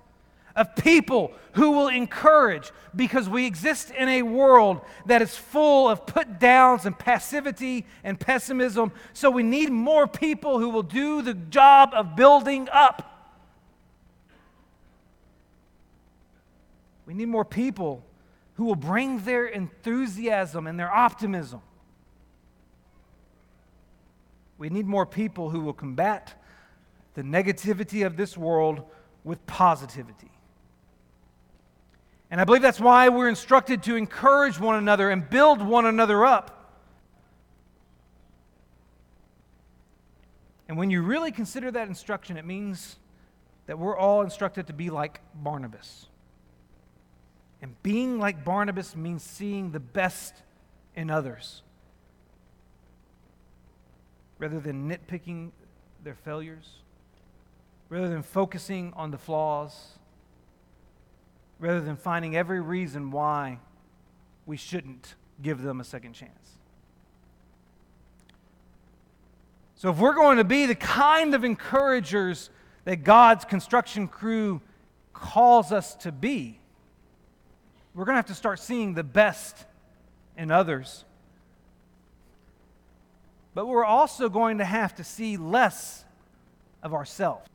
of 0.57 0.77
people 0.77 1.33
who 1.53 1.73
will 1.73 1.89
encourage 1.89 2.71
because 2.95 3.29
we 3.29 3.47
exist 3.47 3.91
in 3.91 4.09
a 4.09 4.23
world 4.23 4.81
that 5.07 5.21
is 5.21 5.37
full 5.37 5.89
of 5.89 6.07
put 6.07 6.39
downs 6.39 6.87
and 6.87 6.97
passivity 6.99 7.87
and 8.05 8.19
pessimism. 8.19 8.93
So 9.13 9.31
we 9.31 9.43
need 9.43 9.71
more 9.71 10.07
people 10.07 10.59
who 10.59 10.71
will 10.71 10.83
do 10.83 11.23
the 11.23 11.35
job 11.35 11.91
of 11.93 12.15
building 12.15 12.69
up. 12.73 13.11
We 17.07 17.15
need 17.15 17.29
more 17.29 17.45
people 17.45 18.05
who 18.55 18.65
will 18.65 18.77
bring 18.77 19.25
their 19.25 19.47
enthusiasm 19.47 20.67
and 20.67 20.79
their 20.79 20.93
optimism. 20.93 21.61
We 24.57 24.71
need 24.71 24.87
more 24.87 25.05
people 25.05 25.51
who 25.51 25.61
will 25.61 25.73
combat 25.73 26.41
the 27.15 27.23
negativity 27.23 28.07
of 28.07 28.17
this 28.17 28.37
world 28.37 28.83
with 29.25 29.45
positivity. 29.47 30.31
And 32.31 32.41
I 32.41 32.45
believe 32.45 32.63
that's 32.63 32.81
why 32.81 33.09
we're 33.09 33.29
instructed 33.29 33.83
to 33.85 33.97
encourage 33.97 34.59
one 34.59 34.77
another 34.77 35.11
and 35.11 35.29
build 35.29 35.63
one 35.63 35.87
another 35.87 36.25
up. 36.25 36.51
And 40.69 40.79
when 40.79 40.91
you 40.91 41.03
really 41.03 41.31
consider 41.31 41.71
that 41.71 41.89
instruction, 41.89 42.37
it 42.37 42.45
means 42.45 42.97
that 43.67 43.79
we're 43.79 43.97
all 43.97 44.23
instructed 44.23 44.67
to 44.67 44.73
be 44.73 44.91
like 44.91 45.21
Barnabas. 45.35 46.07
And 47.63 47.81
being 47.83 48.19
like 48.19 48.45
Barnabas 48.45 48.97
means 48.97 49.23
seeing 49.23 49.71
the 49.71 49.81
best 49.81 50.35
in 50.95 51.11
others 51.11 51.63
rather 54.39 54.61
than 54.61 54.91
nitpicking 54.91 55.51
their 56.03 56.15
failures, 56.15 56.69
rather 57.89 58.09
than 58.09 58.23
focusing 58.23 58.93
on 58.95 59.11
the 59.11 59.19
flaws, 59.19 59.99
rather 61.65 61.81
than 61.81 61.97
finding 61.97 62.37
every 62.37 62.61
reason 62.61 63.11
why 63.11 63.59
we 64.45 64.55
shouldn't 64.55 65.15
give 65.41 65.63
them 65.63 65.81
a 65.81 65.85
second 65.85 66.13
chance. 66.13 66.59
So, 69.75 69.91
if 69.91 69.97
we're 69.97 70.15
going 70.15 70.37
to 70.37 70.45
be 70.45 70.67
the 70.67 70.75
kind 70.75 71.35
of 71.35 71.43
encouragers 71.43 72.51
that 72.85 72.97
God's 72.97 73.47
construction 73.47 74.09
crew 74.09 74.61
calls 75.15 75.73
us 75.73 75.95
to 75.97 76.13
be, 76.13 76.61
we're 77.95 78.05
going 78.05 78.15
to 78.15 78.19
have 78.19 78.27
to 78.27 78.35
start 78.35 78.61
seeing 78.61 78.93
the 78.93 79.03
best 79.03 79.65
in 80.37 80.51
others. 80.51 81.07
But 83.55 83.67
we're 83.67 83.87
also 83.87 84.29
going 84.29 84.59
to 84.59 84.67
have 84.67 84.97
to 84.97 85.05
see 85.05 85.39
less 85.39 86.05
of 86.83 86.93
ourselves. 86.93 87.49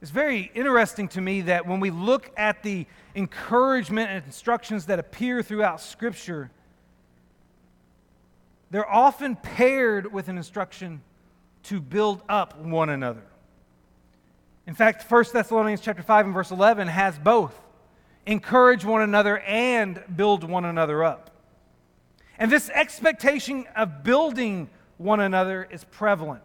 It's 0.00 0.10
very 0.12 0.50
interesting 0.54 1.08
to 1.08 1.20
me 1.20 1.42
that 1.42 1.66
when 1.66 1.80
we 1.80 1.90
look 1.90 2.30
at 2.36 2.62
the 2.62 2.86
encouragement 3.16 4.10
and 4.10 4.24
instructions 4.24 4.86
that 4.86 4.98
appear 4.98 5.42
throughout 5.42 5.80
Scripture, 5.80 6.50
they're 8.70 8.88
often 8.88 9.34
paired 9.34 10.12
with 10.12 10.28
an 10.28 10.36
instruction 10.36 11.02
to 11.64 11.80
build 11.80 12.22
up 12.28 12.58
one 12.60 12.90
another. 12.90 13.22
In 14.68 14.74
fact, 14.74 15.10
1 15.10 15.24
Thessalonians 15.32 15.80
chapter 15.80 16.02
5 16.02 16.26
and 16.26 16.34
verse 16.34 16.50
11 16.50 16.88
has 16.88 17.18
both 17.18 17.58
encourage 18.26 18.84
one 18.84 19.02
another 19.02 19.38
and 19.38 20.00
build 20.14 20.44
one 20.44 20.64
another 20.64 21.02
up. 21.02 21.30
And 22.38 22.52
this 22.52 22.70
expectation 22.70 23.64
of 23.74 24.04
building 24.04 24.68
one 24.98 25.18
another 25.20 25.66
is 25.70 25.82
prevalent. 25.84 26.44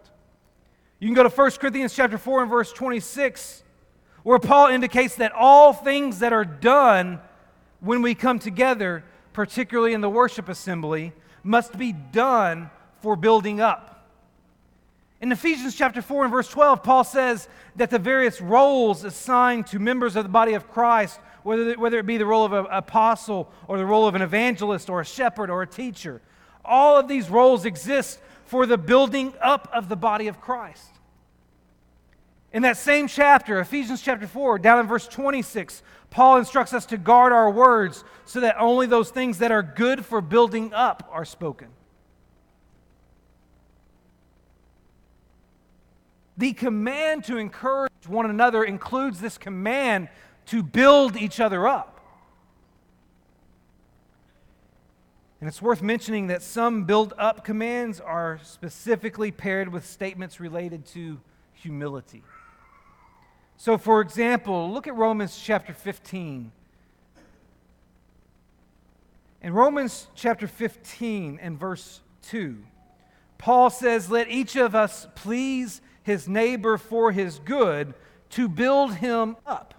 You 1.03 1.09
can 1.09 1.15
go 1.15 1.23
to 1.23 1.29
1 1.29 1.51
Corinthians 1.59 1.93
chapter 1.93 2.17
4 2.17 2.43
and 2.43 2.49
verse 2.49 2.71
26 2.71 3.61
where 4.23 4.39
Paul 4.39 4.69
indicates 4.69 5.17
that 5.17 5.33
all 5.33 5.73
things 5.73 6.19
that 6.19 6.31
are 6.31 6.45
done 6.45 7.19
when 7.81 8.01
we 8.01 8.15
come 8.15 8.39
together, 8.39 9.03
particularly 9.33 9.91
in 9.93 9.99
the 9.99 10.09
worship 10.09 10.47
assembly, 10.47 11.11
must 11.43 11.77
be 11.77 11.91
done 11.91 12.69
for 13.01 13.17
building 13.17 13.59
up. 13.59 14.07
In 15.19 15.29
Ephesians 15.33 15.75
chapter 15.75 16.01
4 16.01 16.23
and 16.23 16.31
verse 16.31 16.47
12, 16.47 16.81
Paul 16.81 17.03
says 17.03 17.49
that 17.75 17.89
the 17.89 17.99
various 17.99 18.39
roles 18.39 19.03
assigned 19.03 19.67
to 19.67 19.79
members 19.79 20.15
of 20.15 20.23
the 20.23 20.29
body 20.29 20.53
of 20.53 20.71
Christ, 20.71 21.19
whether, 21.43 21.73
whether 21.73 21.99
it 21.99 22.05
be 22.05 22.15
the 22.15 22.25
role 22.25 22.45
of 22.45 22.53
an 22.53 22.65
apostle 22.71 23.51
or 23.67 23.77
the 23.77 23.85
role 23.85 24.07
of 24.07 24.15
an 24.15 24.21
evangelist 24.21 24.89
or 24.89 25.01
a 25.01 25.05
shepherd 25.05 25.49
or 25.49 25.63
a 25.63 25.67
teacher, 25.67 26.21
all 26.63 26.97
of 26.97 27.09
these 27.09 27.29
roles 27.29 27.65
exist 27.65 28.19
for 28.45 28.65
the 28.65 28.77
building 28.77 29.33
up 29.41 29.67
of 29.73 29.89
the 29.89 29.97
body 29.97 30.29
of 30.29 30.39
Christ. 30.39 30.92
In 32.53 32.61
that 32.61 32.77
same 32.77 33.07
chapter, 33.07 33.59
Ephesians 33.59 34.01
chapter 34.01 34.27
4, 34.27 34.59
down 34.59 34.79
in 34.79 34.85
verse 34.85 35.07
26, 35.07 35.81
Paul 36.11 36.37
instructs 36.37 36.71
us 36.71 36.85
to 36.87 36.97
guard 36.97 37.33
our 37.33 37.49
words 37.49 38.03
so 38.25 38.39
that 38.41 38.55
only 38.59 38.85
those 38.85 39.09
things 39.09 39.39
that 39.39 39.51
are 39.51 39.63
good 39.63 40.05
for 40.05 40.21
building 40.21 40.71
up 40.71 41.09
are 41.11 41.25
spoken. 41.25 41.69
The 46.37 46.53
command 46.53 47.23
to 47.25 47.37
encourage 47.37 47.91
one 48.07 48.29
another 48.29 48.63
includes 48.63 49.19
this 49.19 49.39
command 49.39 50.09
to 50.47 50.61
build 50.61 51.17
each 51.17 51.39
other 51.39 51.67
up. 51.67 51.99
And 55.41 55.47
it's 55.47 55.61
worth 55.61 55.81
mentioning 55.81 56.27
that 56.27 56.43
some 56.43 56.85
build 56.85 57.13
up 57.17 57.43
commands 57.43 57.99
are 57.99 58.39
specifically 58.43 59.31
paired 59.31 59.73
with 59.73 59.85
statements 59.85 60.39
related 60.39 60.85
to 60.87 61.19
humility. 61.53 62.23
So, 63.57 63.77
for 63.77 64.01
example, 64.01 64.71
look 64.71 64.87
at 64.87 64.95
Romans 64.95 65.39
chapter 65.41 65.73
15. 65.73 66.51
In 69.41 69.53
Romans 69.53 70.07
chapter 70.15 70.47
15 70.47 71.39
and 71.41 71.59
verse 71.59 72.01
2, 72.23 72.63
Paul 73.37 73.69
says, 73.69 74.09
Let 74.09 74.29
each 74.29 74.55
of 74.55 74.73
us 74.73 75.07
please 75.15 75.81
his 76.03 76.27
neighbor 76.27 76.77
for 76.77 77.11
his 77.11 77.39
good 77.39 77.93
to 78.31 78.47
build 78.47 78.95
him 78.95 79.35
up. 79.45 79.73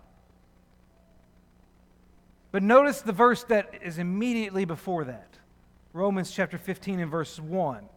But 2.53 2.63
notice 2.63 3.01
the 3.01 3.13
verse 3.13 3.43
that 3.45 3.75
is 3.83 3.99
immediately 3.99 4.65
before 4.65 5.05
that 5.05 5.39
Romans 5.93 6.31
chapter 6.31 6.59
15 6.59 7.01
and 7.01 7.11
verse 7.11 7.39
1, 7.39 7.89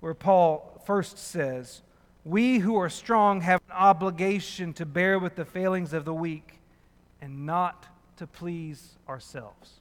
where 0.00 0.14
Paul 0.14 0.80
first 0.84 1.18
says, 1.18 1.82
we 2.24 2.58
who 2.58 2.76
are 2.76 2.88
strong 2.88 3.42
have 3.42 3.60
an 3.68 3.76
obligation 3.76 4.72
to 4.74 4.86
bear 4.86 5.18
with 5.18 5.36
the 5.36 5.44
failings 5.44 5.92
of 5.92 6.04
the 6.04 6.14
weak 6.14 6.60
and 7.20 7.44
not 7.44 7.86
to 8.16 8.26
please 8.26 8.96
ourselves. 9.08 9.80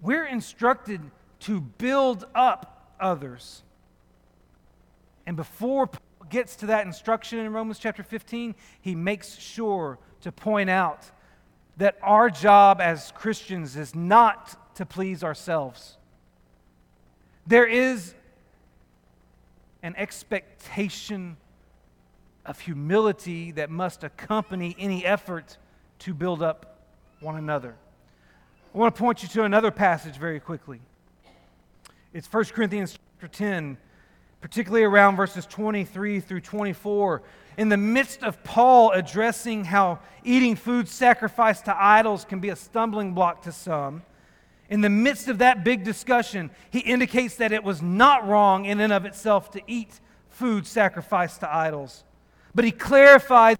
We're 0.00 0.26
instructed 0.26 1.00
to 1.40 1.60
build 1.60 2.24
up 2.34 2.94
others. 2.98 3.62
And 5.26 5.36
before 5.36 5.86
Paul 5.86 6.00
gets 6.28 6.56
to 6.56 6.66
that 6.66 6.86
instruction 6.86 7.38
in 7.38 7.52
Romans 7.52 7.78
chapter 7.78 8.02
15, 8.02 8.54
he 8.80 8.94
makes 8.94 9.38
sure 9.38 9.98
to 10.22 10.32
point 10.32 10.68
out 10.68 11.10
that 11.76 11.96
our 12.02 12.30
job 12.30 12.80
as 12.80 13.12
Christians 13.12 13.76
is 13.76 13.94
not 13.94 14.74
to 14.76 14.86
please 14.86 15.22
ourselves. 15.22 15.96
There 17.46 17.66
is 17.66 18.14
an 19.84 19.94
expectation 19.96 21.36
of 22.46 22.58
humility 22.58 23.50
that 23.52 23.68
must 23.68 24.02
accompany 24.02 24.74
any 24.78 25.04
effort 25.04 25.58
to 25.98 26.14
build 26.14 26.42
up 26.42 26.86
one 27.20 27.36
another. 27.36 27.76
I 28.74 28.78
want 28.78 28.94
to 28.94 28.98
point 28.98 29.22
you 29.22 29.28
to 29.28 29.44
another 29.44 29.70
passage 29.70 30.16
very 30.16 30.40
quickly. 30.40 30.80
It's 32.14 32.32
1 32.32 32.44
Corinthians 32.46 32.98
chapter 33.20 33.28
10, 33.28 33.76
particularly 34.40 34.84
around 34.84 35.16
verses 35.16 35.44
23 35.44 36.18
through 36.18 36.40
24. 36.40 37.22
In 37.58 37.68
the 37.68 37.76
midst 37.76 38.22
of 38.22 38.42
Paul 38.42 38.90
addressing 38.92 39.66
how 39.66 39.98
eating 40.24 40.56
food 40.56 40.88
sacrificed 40.88 41.66
to 41.66 41.76
idols 41.76 42.24
can 42.24 42.40
be 42.40 42.48
a 42.48 42.56
stumbling 42.56 43.12
block 43.12 43.42
to 43.42 43.52
some, 43.52 44.02
in 44.70 44.80
the 44.80 44.90
midst 44.90 45.28
of 45.28 45.38
that 45.38 45.62
big 45.62 45.84
discussion, 45.84 46.50
he 46.70 46.80
indicates 46.80 47.36
that 47.36 47.52
it 47.52 47.62
was 47.62 47.82
not 47.82 48.26
wrong 48.26 48.64
in 48.64 48.80
and 48.80 48.92
of 48.92 49.04
itself 49.04 49.50
to 49.52 49.62
eat 49.66 50.00
food 50.30 50.66
sacrificed 50.66 51.40
to 51.40 51.54
idols. 51.54 52.04
But 52.54 52.64
he 52.64 52.70
clarifies 52.70 53.56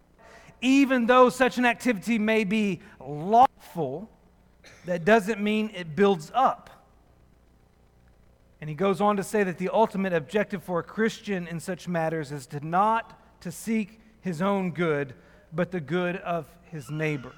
even 0.60 1.06
though 1.06 1.28
such 1.28 1.58
an 1.58 1.66
activity 1.66 2.18
may 2.18 2.44
be 2.44 2.80
lawful, 2.98 4.08
that 4.86 5.04
doesn't 5.04 5.40
mean 5.40 5.70
it 5.74 5.94
builds 5.94 6.32
up. 6.34 6.70
And 8.60 8.70
he 8.70 8.74
goes 8.74 9.02
on 9.02 9.18
to 9.18 9.22
say 9.22 9.44
that 9.44 9.58
the 9.58 9.68
ultimate 9.68 10.14
objective 10.14 10.62
for 10.62 10.78
a 10.78 10.82
Christian 10.82 11.46
in 11.46 11.60
such 11.60 11.86
matters 11.86 12.32
is 12.32 12.46
to 12.46 12.66
not 12.66 13.20
to 13.42 13.52
seek 13.52 14.00
his 14.22 14.40
own 14.40 14.70
good, 14.70 15.14
but 15.52 15.70
the 15.70 15.80
good 15.80 16.16
of 16.16 16.46
his 16.70 16.90
neighbor. 16.90 17.32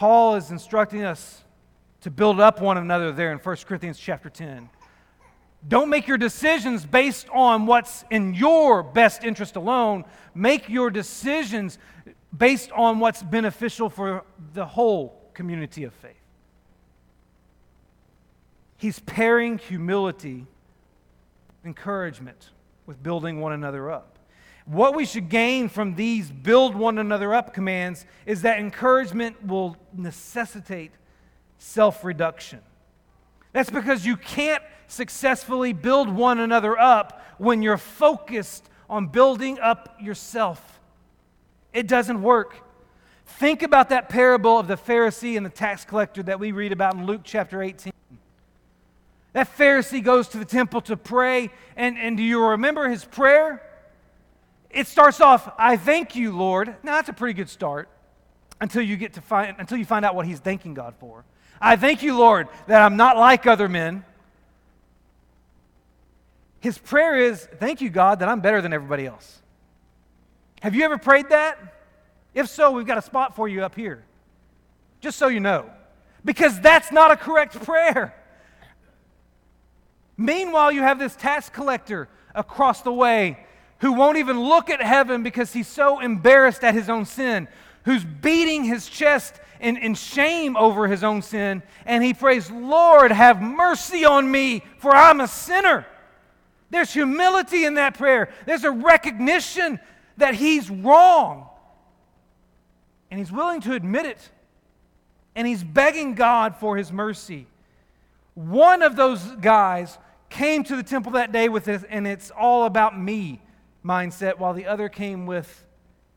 Paul 0.00 0.36
is 0.36 0.50
instructing 0.50 1.02
us 1.04 1.44
to 2.00 2.10
build 2.10 2.40
up 2.40 2.62
one 2.62 2.78
another 2.78 3.12
there 3.12 3.32
in 3.32 3.38
1 3.38 3.56
Corinthians 3.66 3.98
chapter 3.98 4.30
10. 4.30 4.70
Don't 5.68 5.90
make 5.90 6.08
your 6.08 6.16
decisions 6.16 6.86
based 6.86 7.28
on 7.28 7.66
what's 7.66 8.06
in 8.10 8.32
your 8.32 8.82
best 8.82 9.24
interest 9.24 9.56
alone. 9.56 10.06
Make 10.34 10.70
your 10.70 10.90
decisions 10.90 11.78
based 12.34 12.72
on 12.72 12.98
what's 12.98 13.22
beneficial 13.22 13.90
for 13.90 14.24
the 14.54 14.64
whole 14.64 15.20
community 15.34 15.84
of 15.84 15.92
faith. 15.92 16.16
He's 18.78 19.00
pairing 19.00 19.58
humility, 19.58 20.46
encouragement 21.62 22.52
with 22.86 23.02
building 23.02 23.38
one 23.38 23.52
another 23.52 23.90
up. 23.90 24.18
What 24.70 24.94
we 24.94 25.04
should 25.04 25.28
gain 25.28 25.68
from 25.68 25.96
these 25.96 26.30
build 26.30 26.76
one 26.76 26.98
another 26.98 27.34
up 27.34 27.52
commands 27.52 28.06
is 28.24 28.42
that 28.42 28.60
encouragement 28.60 29.44
will 29.44 29.76
necessitate 29.92 30.92
self 31.58 32.04
reduction. 32.04 32.60
That's 33.52 33.68
because 33.68 34.06
you 34.06 34.16
can't 34.16 34.62
successfully 34.86 35.72
build 35.72 36.08
one 36.08 36.38
another 36.38 36.78
up 36.78 37.20
when 37.38 37.62
you're 37.62 37.78
focused 37.78 38.70
on 38.88 39.08
building 39.08 39.58
up 39.58 39.96
yourself. 40.00 40.78
It 41.72 41.88
doesn't 41.88 42.22
work. 42.22 42.54
Think 43.26 43.64
about 43.64 43.88
that 43.88 44.08
parable 44.08 44.56
of 44.56 44.68
the 44.68 44.76
Pharisee 44.76 45.36
and 45.36 45.44
the 45.44 45.50
tax 45.50 45.84
collector 45.84 46.22
that 46.22 46.38
we 46.38 46.52
read 46.52 46.70
about 46.70 46.94
in 46.94 47.06
Luke 47.06 47.22
chapter 47.24 47.60
18. 47.60 47.92
That 49.32 49.58
Pharisee 49.58 50.02
goes 50.02 50.28
to 50.28 50.38
the 50.38 50.44
temple 50.44 50.80
to 50.82 50.96
pray, 50.96 51.50
and, 51.74 51.98
and 51.98 52.16
do 52.16 52.22
you 52.22 52.40
remember 52.40 52.88
his 52.88 53.04
prayer? 53.04 53.62
It 54.70 54.86
starts 54.86 55.20
off, 55.20 55.52
I 55.58 55.76
thank 55.76 56.14
you, 56.14 56.36
Lord. 56.36 56.68
Now 56.82 56.92
that's 56.92 57.08
a 57.08 57.12
pretty 57.12 57.34
good 57.34 57.48
start 57.48 57.88
until 58.60 58.82
you 58.82 58.96
get 58.96 59.14
to 59.14 59.20
find 59.20 59.56
until 59.58 59.78
you 59.78 59.84
find 59.84 60.04
out 60.04 60.14
what 60.14 60.26
he's 60.26 60.38
thanking 60.38 60.74
God 60.74 60.94
for. 61.00 61.24
I 61.60 61.76
thank 61.76 62.02
you, 62.02 62.16
Lord, 62.16 62.48
that 62.68 62.80
I'm 62.80 62.96
not 62.96 63.16
like 63.16 63.46
other 63.46 63.68
men. 63.68 64.04
His 66.60 66.78
prayer 66.78 67.16
is, 67.16 67.46
Thank 67.58 67.80
you, 67.80 67.90
God, 67.90 68.20
that 68.20 68.28
I'm 68.28 68.40
better 68.40 68.60
than 68.60 68.72
everybody 68.72 69.06
else. 69.06 69.40
Have 70.60 70.74
you 70.74 70.84
ever 70.84 70.98
prayed 70.98 71.30
that? 71.30 71.58
If 72.34 72.48
so, 72.48 72.70
we've 72.70 72.86
got 72.86 72.98
a 72.98 73.02
spot 73.02 73.34
for 73.34 73.48
you 73.48 73.64
up 73.64 73.74
here. 73.74 74.04
Just 75.00 75.18
so 75.18 75.28
you 75.28 75.40
know. 75.40 75.70
Because 76.24 76.60
that's 76.60 76.92
not 76.92 77.10
a 77.10 77.16
correct 77.16 77.60
prayer. 77.64 78.14
Meanwhile, 80.18 80.72
you 80.72 80.82
have 80.82 80.98
this 80.98 81.16
tax 81.16 81.48
collector 81.48 82.08
across 82.34 82.82
the 82.82 82.92
way 82.92 83.46
who 83.80 83.92
won't 83.92 84.18
even 84.18 84.40
look 84.40 84.70
at 84.70 84.82
heaven 84.82 85.22
because 85.22 85.52
he's 85.52 85.68
so 85.68 86.00
embarrassed 86.00 86.62
at 86.62 86.74
his 86.74 86.88
own 86.88 87.04
sin, 87.04 87.48
who's 87.84 88.04
beating 88.04 88.64
his 88.64 88.88
chest 88.88 89.40
in, 89.58 89.76
in 89.76 89.94
shame 89.94 90.56
over 90.56 90.86
his 90.86 91.02
own 91.02 91.22
sin, 91.22 91.62
and 91.86 92.04
he 92.04 92.14
prays, 92.14 92.50
Lord, 92.50 93.10
have 93.10 93.42
mercy 93.42 94.04
on 94.04 94.30
me, 94.30 94.62
for 94.78 94.94
I'm 94.94 95.20
a 95.20 95.28
sinner. 95.28 95.86
There's 96.70 96.92
humility 96.92 97.64
in 97.64 97.74
that 97.74 97.96
prayer. 97.96 98.30
There's 98.46 98.64
a 98.64 98.70
recognition 98.70 99.80
that 100.18 100.34
he's 100.34 100.70
wrong. 100.70 101.48
And 103.10 103.18
he's 103.18 103.32
willing 103.32 103.60
to 103.62 103.74
admit 103.74 104.06
it. 104.06 104.30
And 105.34 105.46
he's 105.46 105.64
begging 105.64 106.14
God 106.14 106.56
for 106.56 106.76
his 106.76 106.92
mercy. 106.92 107.46
One 108.34 108.82
of 108.82 108.94
those 108.94 109.22
guys 109.40 109.98
came 110.28 110.62
to 110.64 110.76
the 110.76 110.82
temple 110.82 111.12
that 111.12 111.32
day 111.32 111.48
with 111.48 111.64
this, 111.64 111.82
and 111.88 112.06
it's 112.06 112.30
all 112.30 112.66
about 112.66 112.98
me 112.98 113.40
mindset, 113.84 114.38
while 114.38 114.54
the 114.54 114.66
other 114.66 114.88
came 114.88 115.26
with, 115.26 115.66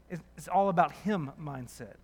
it's 0.10 0.48
all 0.48 0.70
about 0.70 0.92
him 0.92 1.32
mindset. 1.42 1.96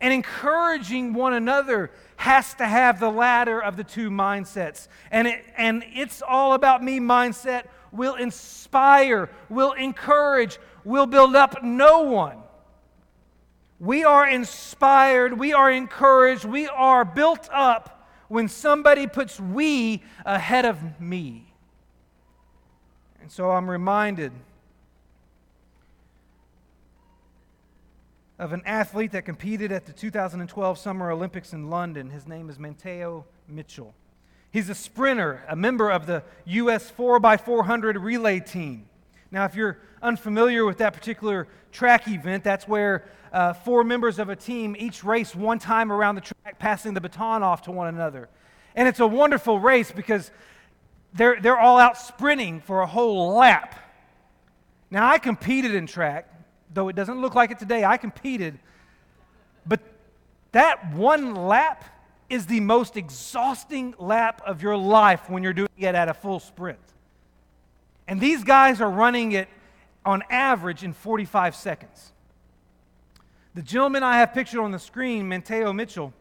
And 0.00 0.14
encouraging 0.14 1.12
one 1.12 1.34
another 1.34 1.90
has 2.16 2.54
to 2.54 2.66
have 2.66 3.00
the 3.00 3.10
latter 3.10 3.62
of 3.62 3.76
the 3.76 3.84
two 3.84 4.10
mindsets. 4.10 4.88
And, 5.10 5.28
it, 5.28 5.44
and 5.56 5.84
it's 5.94 6.22
all 6.22 6.54
about 6.54 6.82
me 6.82 7.00
mindset 7.00 7.64
will 7.92 8.14
inspire, 8.14 9.28
will 9.48 9.72
encourage, 9.72 10.58
will 10.84 11.06
build 11.06 11.36
up 11.36 11.62
no 11.62 12.02
one. 12.02 12.38
We 13.78 14.04
are 14.04 14.28
inspired, 14.28 15.38
we 15.38 15.52
are 15.52 15.70
encouraged, 15.70 16.44
we 16.44 16.68
are 16.68 17.04
built 17.04 17.48
up 17.52 18.08
when 18.28 18.48
somebody 18.48 19.06
puts 19.06 19.40
we 19.40 20.02
ahead 20.24 20.64
of 20.64 21.00
me. 21.00 21.52
And 23.20 23.30
so 23.30 23.50
I'm 23.50 23.68
reminded 23.68 24.32
of 28.40 28.54
an 28.54 28.62
athlete 28.64 29.12
that 29.12 29.26
competed 29.26 29.70
at 29.70 29.84
the 29.84 29.92
2012 29.92 30.78
Summer 30.78 31.10
Olympics 31.10 31.52
in 31.52 31.68
London. 31.68 32.08
His 32.08 32.26
name 32.26 32.48
is 32.48 32.56
Manteo 32.56 33.24
Mitchell. 33.46 33.94
He's 34.50 34.70
a 34.70 34.74
sprinter, 34.74 35.44
a 35.46 35.54
member 35.54 35.90
of 35.90 36.06
the 36.06 36.24
U.S. 36.46 36.90
4x400 36.90 38.02
relay 38.02 38.40
team. 38.40 38.88
Now, 39.30 39.44
if 39.44 39.54
you're 39.54 39.76
unfamiliar 40.02 40.64
with 40.64 40.78
that 40.78 40.94
particular 40.94 41.48
track 41.70 42.08
event, 42.08 42.42
that's 42.42 42.66
where 42.66 43.04
uh, 43.30 43.52
four 43.52 43.84
members 43.84 44.18
of 44.18 44.30
a 44.30 44.36
team 44.36 44.74
each 44.78 45.04
race 45.04 45.34
one 45.34 45.58
time 45.58 45.92
around 45.92 46.14
the 46.14 46.22
track, 46.22 46.58
passing 46.58 46.94
the 46.94 47.00
baton 47.02 47.42
off 47.42 47.60
to 47.64 47.70
one 47.70 47.88
another. 47.88 48.30
And 48.74 48.88
it's 48.88 49.00
a 49.00 49.06
wonderful 49.06 49.60
race 49.60 49.92
because 49.92 50.30
they're, 51.12 51.38
they're 51.42 51.58
all 51.58 51.78
out 51.78 51.98
sprinting 51.98 52.60
for 52.62 52.80
a 52.80 52.86
whole 52.86 53.34
lap. 53.34 53.78
Now, 54.90 55.06
I 55.06 55.18
competed 55.18 55.74
in 55.74 55.86
track, 55.86 56.26
though 56.72 56.88
it 56.88 56.96
doesn't 56.96 57.20
look 57.20 57.34
like 57.34 57.50
it 57.50 57.58
today, 57.58 57.84
I 57.84 57.96
competed. 57.96 58.58
But 59.66 59.80
that 60.52 60.92
one 60.94 61.34
lap 61.34 61.84
is 62.28 62.46
the 62.46 62.60
most 62.60 62.96
exhausting 62.96 63.94
lap 63.98 64.40
of 64.46 64.62
your 64.62 64.76
life 64.76 65.28
when 65.28 65.42
you're 65.42 65.52
doing 65.52 65.68
it 65.76 65.94
at 65.94 66.08
a 66.08 66.14
full 66.14 66.40
sprint. 66.40 66.78
And 68.06 68.20
these 68.20 68.44
guys 68.44 68.80
are 68.80 68.90
running 68.90 69.32
it 69.32 69.48
on 70.04 70.22
average 70.30 70.82
in 70.82 70.92
45 70.92 71.54
seconds. 71.54 72.12
The 73.54 73.62
gentleman 73.62 74.02
I 74.02 74.18
have 74.18 74.32
pictured 74.32 74.60
on 74.60 74.70
the 74.70 74.78
screen, 74.78 75.28
Manteo 75.28 75.74
Mitchell, 75.74 76.12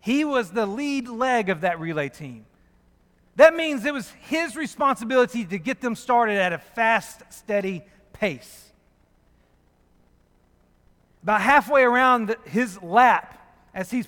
he 0.00 0.24
was 0.24 0.50
the 0.50 0.66
lead 0.66 1.08
leg 1.08 1.48
of 1.48 1.62
that 1.62 1.80
relay 1.80 2.08
team. 2.08 2.44
That 3.36 3.54
means 3.54 3.84
it 3.84 3.94
was 3.94 4.10
his 4.22 4.54
responsibility 4.54 5.44
to 5.44 5.58
get 5.58 5.80
them 5.80 5.96
started 5.96 6.36
at 6.36 6.52
a 6.52 6.58
fast, 6.58 7.22
steady 7.30 7.82
pace. 8.12 8.72
About 11.24 11.40
halfway 11.40 11.84
around 11.84 12.36
his 12.44 12.80
lap, 12.82 13.40
as 13.74 13.90
he's, 13.90 14.06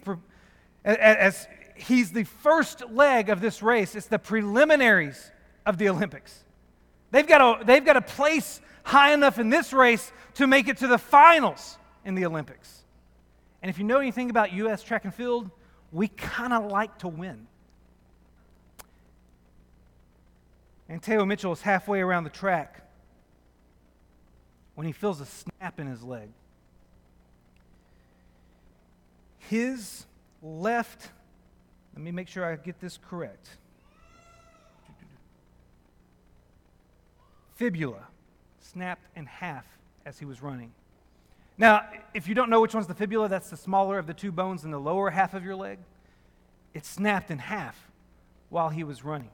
as 0.85 1.49
he's 1.75 2.13
the 2.13 2.25
first 2.25 2.83
leg 2.91 3.31
of 3.31 3.41
this 3.41 3.63
race, 3.63 3.95
it's 3.95 4.07
the 4.07 4.19
preliminaries 4.19 5.31
of 5.65 5.79
the 5.79 5.89
Olympics. 5.89 6.45
They've 7.13 7.27
got, 7.27 7.41
a, 7.41 7.65
they've 7.65 7.85
got 7.85 7.95
to 7.95 8.03
place 8.03 8.61
high 8.85 9.15
enough 9.15 9.39
in 9.39 9.49
this 9.49 9.73
race 9.73 10.13
to 10.35 10.47
make 10.47 10.69
it 10.69 10.77
to 10.79 10.87
the 10.87 10.99
finals 10.99 11.79
in 12.05 12.17
the 12.17 12.27
Olympics. 12.27 12.85
And 13.63 13.71
if 13.71 13.79
you 13.79 13.85
know 13.85 13.99
anything 13.99 14.29
about 14.29 14.53
U.S. 14.53 14.83
track 14.83 15.05
and 15.05 15.15
field, 15.15 15.51
we 15.93 16.09
kind 16.09 16.53
of 16.53 16.71
like 16.71 16.99
to 16.99 17.09
win. 17.09 17.47
Manteo 20.91 21.27
Mitchell 21.27 21.53
is 21.53 21.63
halfway 21.63 22.01
around 22.01 22.25
the 22.25 22.31
track 22.31 22.87
when 24.75 24.87
he 24.87 24.93
feels 24.93 25.23
a 25.23 25.27
snap 25.27 25.81
in 25.81 25.87
his 25.87 26.03
leg 26.03 26.29
his 29.49 30.07
left, 30.43 31.11
let 31.95 32.03
me 32.03 32.11
make 32.11 32.29
sure 32.29 32.45
I 32.45 32.57
get 32.57 32.81
this 32.81 32.99
correct. 32.99 33.49
Fibula 37.55 38.07
snapped 38.61 39.07
in 39.17 39.27
half 39.27 39.65
as 40.05 40.19
he 40.19 40.25
was 40.25 40.43
running. 40.43 40.73
Now, 41.59 41.89
if 42.13 42.29
you 42.29 42.35
don't 42.35 42.51
know 42.51 42.61
which 42.61 42.75
one's 42.75 42.87
the 42.87 42.95
fibula, 42.95 43.29
that's 43.29 43.49
the 43.49 43.57
smaller 43.57 43.99
of 43.99 44.07
the 44.07 44.13
two 44.13 44.31
bones 44.31 44.65
in 44.65 44.71
the 44.71 44.81
lower 44.81 45.11
half 45.11 45.33
of 45.33 45.43
your 45.43 45.57
leg. 45.57 45.79
It 46.75 46.85
snapped 46.85 47.31
in 47.31 47.39
half 47.39 47.91
while 48.51 48.69
he 48.69 48.85
was 48.85 49.03
running. 49.05 49.31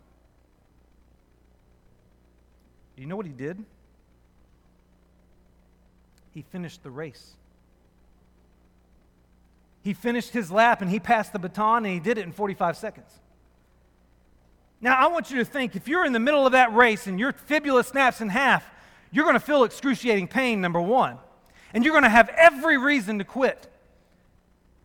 Do 2.95 3.03
you 3.03 3.09
know 3.09 3.17
what 3.17 3.27
he 3.27 3.33
did? 3.33 3.65
He 6.31 6.43
finished 6.43 6.85
the 6.85 6.91
race. 6.91 7.35
He 9.83 9.95
finished 9.95 10.31
his 10.31 10.51
lap 10.51 10.81
and 10.81 10.91
he 10.91 11.01
passed 11.01 11.33
the 11.33 11.39
baton 11.39 11.85
and 11.85 11.93
he 11.93 12.01
did 12.01 12.19
it 12.19 12.25
in 12.25 12.33
45 12.33 12.77
seconds. 12.77 13.11
Now, 14.81 14.97
I 14.97 15.07
want 15.09 15.31
you 15.31 15.39
to 15.39 15.45
think 15.45 15.77
if 15.77 15.87
you're 15.87 16.05
in 16.05 16.13
the 16.13 16.21
middle 16.21 16.45
of 16.45 16.53
that 16.53 16.75
race 16.75 17.07
and 17.07 17.19
your 17.19 17.33
fibula 17.33 17.85
snaps 17.85 18.21
in 18.21 18.29
half, 18.29 18.69
you're 19.13 19.25
going 19.25 19.35
to 19.37 19.41
feel 19.41 19.65
excruciating 19.65 20.29
pain, 20.29 20.61
number 20.61 20.81
one. 20.81 21.19
And 21.75 21.85
you're 21.85 21.93
going 21.93 22.05
to 22.05 22.11
have 22.11 22.29
every 22.31 22.79
reason 22.79 23.19
to 23.19 23.25
quit 23.25 23.71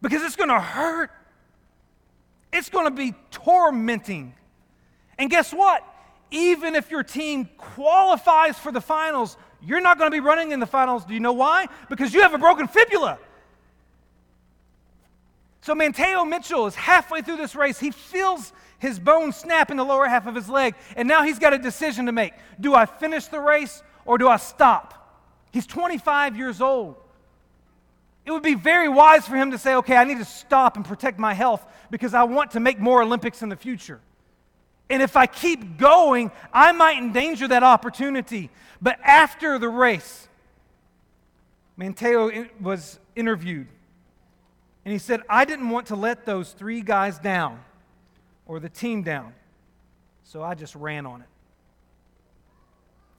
because 0.01 0.21
it's 0.23 0.35
going 0.35 0.49
to 0.49 0.59
hurt. 0.59 1.11
It's 2.53 2.69
going 2.69 2.85
to 2.85 2.91
be 2.91 3.13
tormenting. 3.31 4.33
And 5.17 5.29
guess 5.29 5.51
what? 5.51 5.83
Even 6.29 6.75
if 6.75 6.91
your 6.91 7.03
team 7.03 7.49
qualifies 7.57 8.57
for 8.57 8.71
the 8.71 8.81
finals, 8.81 9.37
you're 9.61 9.81
not 9.81 9.97
going 9.97 10.11
to 10.11 10.15
be 10.15 10.21
running 10.21 10.51
in 10.51 10.59
the 10.59 10.65
finals. 10.65 11.05
Do 11.05 11.13
you 11.13 11.19
know 11.19 11.33
why? 11.33 11.67
Because 11.89 12.13
you 12.13 12.21
have 12.21 12.33
a 12.33 12.37
broken 12.37 12.67
fibula. 12.67 13.17
So 15.67 15.75
Manteo 15.75 16.25
Mitchell 16.25 16.65
is 16.67 16.75
halfway 16.75 17.21
through 17.21 17.35
this 17.35 17.53
race. 17.53 17.77
He 17.77 17.91
feels 17.91 18.53
his 18.79 18.99
bone 18.99 19.33
snap 19.33 19.69
in 19.69 19.75
the 19.75 19.83
lower 19.83 20.07
half 20.07 20.25
of 20.25 20.33
his 20.33 20.47
leg, 20.47 20.75
and 20.95 21.09
now 21.09 21.23
he's 21.23 21.39
got 21.39 21.53
a 21.53 21.57
decision 21.57 22.05
to 22.05 22.13
make. 22.13 22.31
Do 22.57 22.73
I 22.73 22.85
finish 22.85 23.25
the 23.25 23.41
race 23.41 23.83
or 24.05 24.17
do 24.17 24.29
I 24.29 24.37
stop? 24.37 24.93
He's 25.51 25.67
25 25.67 26.37
years 26.37 26.61
old. 26.61 26.95
It 28.25 28.31
would 28.31 28.43
be 28.43 28.53
very 28.53 28.87
wise 28.87 29.27
for 29.27 29.35
him 29.35 29.51
to 29.51 29.57
say, 29.57 29.75
okay, 29.75 29.97
I 29.97 30.05
need 30.05 30.19
to 30.19 30.25
stop 30.25 30.77
and 30.77 30.85
protect 30.85 31.19
my 31.19 31.33
health 31.33 31.65
because 31.91 32.13
I 32.13 32.23
want 32.23 32.51
to 32.51 32.61
make 32.61 32.79
more 32.79 33.01
Olympics 33.01 33.41
in 33.41 33.49
the 33.49 33.57
future. 33.57 33.99
And 34.89 35.03
if 35.03 35.17
I 35.17 35.25
keep 35.25 35.77
going, 35.77 36.31
I 36.53 36.71
might 36.71 36.97
endanger 36.97 37.45
that 37.49 37.63
opportunity. 37.63 38.51
But 38.81 38.99
after 39.03 39.59
the 39.59 39.67
race, 39.67 40.29
Manteo 41.77 42.47
was 42.61 42.99
interviewed. 43.17 43.67
And 44.87 44.93
he 44.93 44.99
said, 44.99 45.21
I 45.27 45.43
didn't 45.43 45.69
want 45.69 45.87
to 45.87 45.97
let 45.97 46.25
those 46.25 46.53
three 46.53 46.79
guys 46.79 47.19
down 47.19 47.59
or 48.45 48.61
the 48.61 48.69
team 48.69 49.03
down. 49.03 49.33
So 50.23 50.41
I 50.41 50.55
just 50.55 50.75
ran 50.75 51.05
on 51.05 51.19
it. 51.19 51.27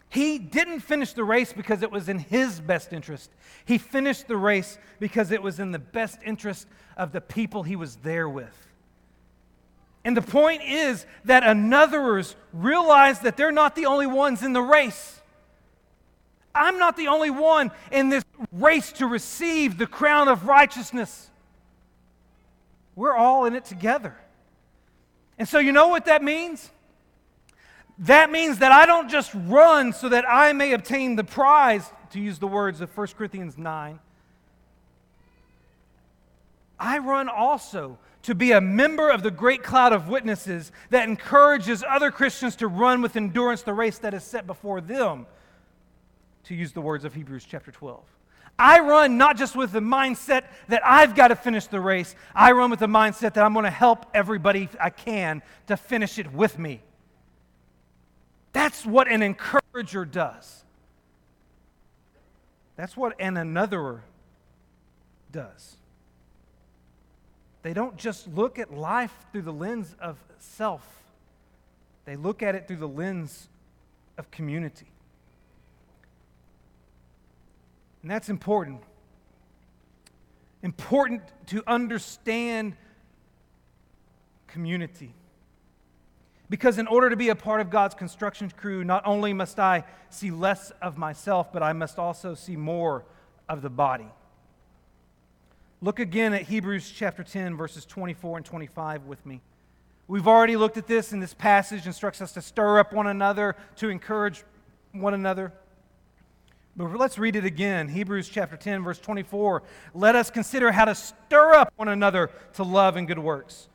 He 0.08 0.38
didn't 0.38 0.80
finish 0.80 1.12
the 1.12 1.24
race 1.24 1.52
because 1.52 1.82
it 1.82 1.90
was 1.90 2.08
in 2.08 2.20
his 2.20 2.58
best 2.58 2.94
interest. 2.94 3.30
He 3.66 3.76
finished 3.76 4.28
the 4.28 4.36
race 4.38 4.78
because 4.98 5.30
it 5.30 5.42
was 5.42 5.60
in 5.60 5.70
the 5.70 5.78
best 5.78 6.20
interest 6.24 6.66
of 6.96 7.12
the 7.12 7.20
people 7.20 7.64
he 7.64 7.76
was 7.76 7.96
there 7.96 8.30
with. 8.30 8.66
And 10.06 10.16
the 10.16 10.22
point 10.22 10.62
is 10.64 11.04
that 11.26 11.42
anotherers 11.42 12.34
realize 12.54 13.20
that 13.20 13.36
they're 13.36 13.52
not 13.52 13.76
the 13.76 13.84
only 13.84 14.06
ones 14.06 14.42
in 14.42 14.54
the 14.54 14.62
race. 14.62 15.20
I'm 16.54 16.78
not 16.78 16.96
the 16.96 17.08
only 17.08 17.28
one 17.28 17.72
in 17.92 18.08
this 18.08 18.24
race 18.52 18.90
to 18.92 19.06
receive 19.06 19.76
the 19.76 19.86
crown 19.86 20.28
of 20.28 20.46
righteousness. 20.46 21.28
We're 22.98 23.14
all 23.14 23.44
in 23.44 23.54
it 23.54 23.64
together. 23.64 24.16
And 25.38 25.48
so, 25.48 25.60
you 25.60 25.70
know 25.70 25.86
what 25.86 26.06
that 26.06 26.20
means? 26.20 26.68
That 28.00 28.28
means 28.28 28.58
that 28.58 28.72
I 28.72 28.86
don't 28.86 29.08
just 29.08 29.30
run 29.32 29.92
so 29.92 30.08
that 30.08 30.24
I 30.28 30.52
may 30.52 30.72
obtain 30.72 31.14
the 31.14 31.22
prize, 31.22 31.88
to 32.10 32.18
use 32.18 32.40
the 32.40 32.48
words 32.48 32.80
of 32.80 32.96
1 32.96 33.06
Corinthians 33.16 33.56
9. 33.56 34.00
I 36.80 36.98
run 36.98 37.28
also 37.28 37.98
to 38.22 38.34
be 38.34 38.50
a 38.50 38.60
member 38.60 39.10
of 39.10 39.22
the 39.22 39.30
great 39.30 39.62
cloud 39.62 39.92
of 39.92 40.08
witnesses 40.08 40.72
that 40.90 41.08
encourages 41.08 41.84
other 41.88 42.10
Christians 42.10 42.56
to 42.56 42.66
run 42.66 43.00
with 43.00 43.14
endurance 43.14 43.62
the 43.62 43.74
race 43.74 43.98
that 43.98 44.12
is 44.12 44.24
set 44.24 44.44
before 44.44 44.80
them, 44.80 45.26
to 46.44 46.54
use 46.56 46.72
the 46.72 46.80
words 46.80 47.04
of 47.04 47.14
Hebrews 47.14 47.46
chapter 47.48 47.70
12. 47.70 48.02
I 48.58 48.80
run 48.80 49.18
not 49.18 49.36
just 49.36 49.54
with 49.54 49.70
the 49.70 49.80
mindset 49.80 50.44
that 50.68 50.82
I've 50.84 51.14
got 51.14 51.28
to 51.28 51.36
finish 51.36 51.66
the 51.66 51.80
race, 51.80 52.16
I 52.34 52.52
run 52.52 52.70
with 52.70 52.80
the 52.80 52.86
mindset 52.86 53.34
that 53.34 53.44
I'm 53.44 53.52
going 53.52 53.64
to 53.64 53.70
help 53.70 54.06
everybody 54.12 54.68
I 54.80 54.90
can 54.90 55.42
to 55.68 55.76
finish 55.76 56.18
it 56.18 56.32
with 56.32 56.58
me. 56.58 56.82
That's 58.52 58.84
what 58.84 59.06
an 59.08 59.22
encourager 59.22 60.04
does. 60.04 60.64
That's 62.74 62.96
what 62.96 63.14
an 63.20 63.34
anotherer 63.34 64.00
does. 65.30 65.76
They 67.62 67.74
don't 67.74 67.96
just 67.96 68.26
look 68.28 68.58
at 68.58 68.72
life 68.72 69.14
through 69.32 69.42
the 69.42 69.52
lens 69.52 69.94
of 70.00 70.16
self, 70.38 70.86
they 72.04 72.16
look 72.16 72.42
at 72.42 72.54
it 72.54 72.66
through 72.66 72.76
the 72.76 72.88
lens 72.88 73.48
of 74.16 74.30
community. 74.30 74.88
And 78.02 78.10
that's 78.10 78.28
important. 78.28 78.82
Important 80.62 81.22
to 81.46 81.62
understand 81.66 82.76
community. 84.46 85.14
Because 86.50 86.78
in 86.78 86.86
order 86.86 87.10
to 87.10 87.16
be 87.16 87.28
a 87.28 87.34
part 87.34 87.60
of 87.60 87.70
God's 87.70 87.94
construction 87.94 88.50
crew, 88.56 88.82
not 88.82 89.06
only 89.06 89.32
must 89.32 89.58
I 89.58 89.84
see 90.08 90.30
less 90.30 90.72
of 90.82 90.96
myself, 90.96 91.52
but 91.52 91.62
I 91.62 91.72
must 91.72 91.98
also 91.98 92.34
see 92.34 92.56
more 92.56 93.04
of 93.48 93.60
the 93.60 93.70
body. 93.70 94.08
Look 95.80 96.00
again 96.00 96.32
at 96.32 96.42
Hebrews 96.42 96.90
chapter 96.90 97.22
10, 97.22 97.56
verses 97.56 97.84
24 97.84 98.38
and 98.38 98.46
25 98.46 99.04
with 99.04 99.24
me. 99.26 99.42
We've 100.08 100.26
already 100.26 100.56
looked 100.56 100.78
at 100.78 100.86
this, 100.86 101.12
and 101.12 101.22
this 101.22 101.34
passage 101.34 101.86
instructs 101.86 102.22
us 102.22 102.32
to 102.32 102.42
stir 102.42 102.78
up 102.78 102.94
one 102.94 103.06
another, 103.06 103.54
to 103.76 103.90
encourage 103.90 104.42
one 104.92 105.12
another. 105.12 105.52
But 106.78 106.96
let's 106.96 107.18
read 107.18 107.36
it 107.36 107.44
again. 107.44 107.88
Hebrews 107.88 108.30
chapter 108.30 108.56
10, 108.56 108.84
verse 108.84 108.98
24. 108.98 109.62
Let 109.92 110.16
us 110.16 110.30
consider 110.30 110.72
how 110.72 110.86
to 110.86 110.94
stir 110.94 111.52
up 111.52 111.70
one 111.76 111.88
another 111.88 112.30
to 112.54 112.62
love 112.62 112.96
and 112.96 113.06
good 113.06 113.18
works 113.18 113.68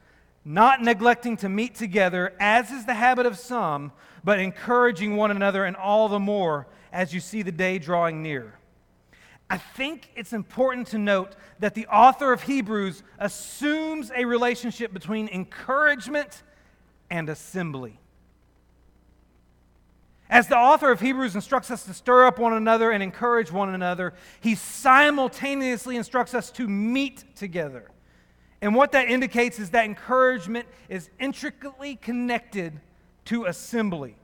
not 0.46 0.82
neglecting 0.82 1.38
to 1.38 1.50
meet 1.50 1.76
together, 1.76 2.34
as 2.40 2.72
is 2.72 2.86
the 2.86 2.94
habit 2.94 3.26
of 3.26 3.38
some, 3.38 3.92
but 4.24 4.40
encouraging 4.40 5.16
one 5.16 5.32
another, 5.32 5.66
and 5.66 5.76
all 5.76 6.10
the 6.10 6.20
more 6.20 6.68
as 6.92 7.14
you 7.14 7.20
see 7.20 7.42
the 7.42 7.52
day 7.52 7.80
drawing 7.80 8.22
near. 8.22 8.54
I 9.50 9.58
think 9.58 10.10
it's 10.16 10.34
important 10.34 10.88
to 10.88 10.98
note 10.98 11.36
that 11.60 11.76
the 11.76 11.88
author 11.88 12.34
of 12.34 12.44
Hebrews 12.44 13.04
assumes 13.20 14.12
a 14.16 14.26
relationship 14.26 14.94
between 14.94 15.28
encouragement 15.30 16.44
and 17.10 17.30
assembly. 17.30 18.00
As 20.34 20.48
the 20.48 20.58
author 20.58 20.92
of 20.92 21.00
Hebrews 21.00 21.36
instructs 21.36 21.70
us 21.70 21.84
to 21.84 21.94
stir 21.94 22.26
up 22.26 22.40
one 22.40 22.54
another 22.54 22.90
and 22.90 23.04
encourage 23.04 23.52
one 23.52 23.72
another, 23.76 24.16
he 24.42 24.56
simultaneously 24.56 25.96
instructs 25.96 26.34
us 26.34 26.50
to 26.54 26.68
meet 26.68 27.24
together. 27.36 27.92
And 28.60 28.74
what 28.74 28.94
that 28.94 29.10
indicates 29.10 29.60
is 29.60 29.70
that 29.70 29.86
encouragement 29.86 30.66
is 30.90 31.12
intricately 31.20 31.98
connected 31.98 32.82
to 33.26 33.46
assembly. 33.46 34.16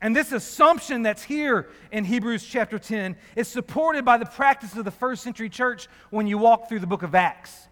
And 0.00 0.16
this 0.16 0.32
assumption 0.32 1.02
that's 1.02 1.22
here 1.22 1.68
in 1.92 2.04
Hebrews 2.04 2.42
chapter 2.42 2.78
10 2.78 3.14
is 3.36 3.46
supported 3.46 4.06
by 4.06 4.16
the 4.16 4.24
practice 4.24 4.74
of 4.74 4.86
the 4.86 4.90
first 4.90 5.22
century 5.22 5.50
church 5.50 5.86
when 6.08 6.26
you 6.26 6.38
walk 6.38 6.66
through 6.66 6.80
the 6.80 6.86
book 6.86 7.02
of 7.02 7.14
Acts. 7.14 7.68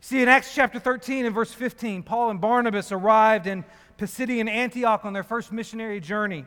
See, 0.00 0.22
in 0.22 0.28
Acts 0.28 0.54
chapter 0.54 0.78
13 0.78 1.26
and 1.26 1.34
verse 1.34 1.52
15, 1.52 2.02
Paul 2.02 2.30
and 2.30 2.40
Barnabas 2.40 2.92
arrived 2.92 3.46
in 3.46 3.64
Pisidian 3.98 4.48
Antioch 4.48 5.04
on 5.04 5.12
their 5.12 5.22
first 5.22 5.52
missionary 5.52 6.00
journey. 6.00 6.44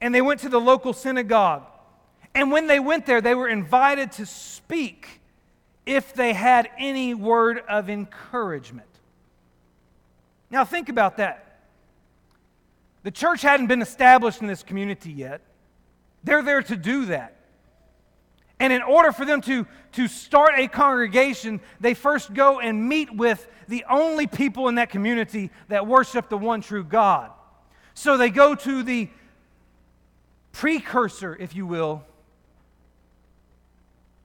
And 0.00 0.14
they 0.14 0.22
went 0.22 0.40
to 0.40 0.48
the 0.48 0.60
local 0.60 0.92
synagogue. 0.92 1.64
And 2.34 2.50
when 2.50 2.66
they 2.66 2.80
went 2.80 3.06
there, 3.06 3.20
they 3.20 3.34
were 3.34 3.48
invited 3.48 4.12
to 4.12 4.26
speak 4.26 5.20
if 5.84 6.14
they 6.14 6.32
had 6.32 6.70
any 6.78 7.14
word 7.14 7.62
of 7.68 7.90
encouragement. 7.90 8.88
Now, 10.50 10.64
think 10.64 10.88
about 10.88 11.16
that. 11.16 11.60
The 13.02 13.10
church 13.10 13.42
hadn't 13.42 13.66
been 13.66 13.82
established 13.82 14.40
in 14.40 14.46
this 14.46 14.62
community 14.62 15.12
yet. 15.12 15.40
They're 16.24 16.42
there 16.42 16.62
to 16.62 16.76
do 16.76 17.06
that. 17.06 17.36
And 18.62 18.72
in 18.72 18.80
order 18.80 19.10
for 19.10 19.24
them 19.24 19.40
to, 19.40 19.66
to 19.94 20.06
start 20.06 20.52
a 20.56 20.68
congregation, 20.68 21.60
they 21.80 21.94
first 21.94 22.32
go 22.32 22.60
and 22.60 22.88
meet 22.88 23.12
with 23.12 23.48
the 23.66 23.84
only 23.90 24.28
people 24.28 24.68
in 24.68 24.76
that 24.76 24.88
community 24.88 25.50
that 25.66 25.88
worship 25.88 26.28
the 26.28 26.38
one 26.38 26.60
true 26.60 26.84
God. 26.84 27.32
So 27.94 28.16
they 28.16 28.30
go 28.30 28.54
to 28.54 28.84
the 28.84 29.10
precursor, 30.52 31.34
if 31.34 31.56
you 31.56 31.66
will, 31.66 32.04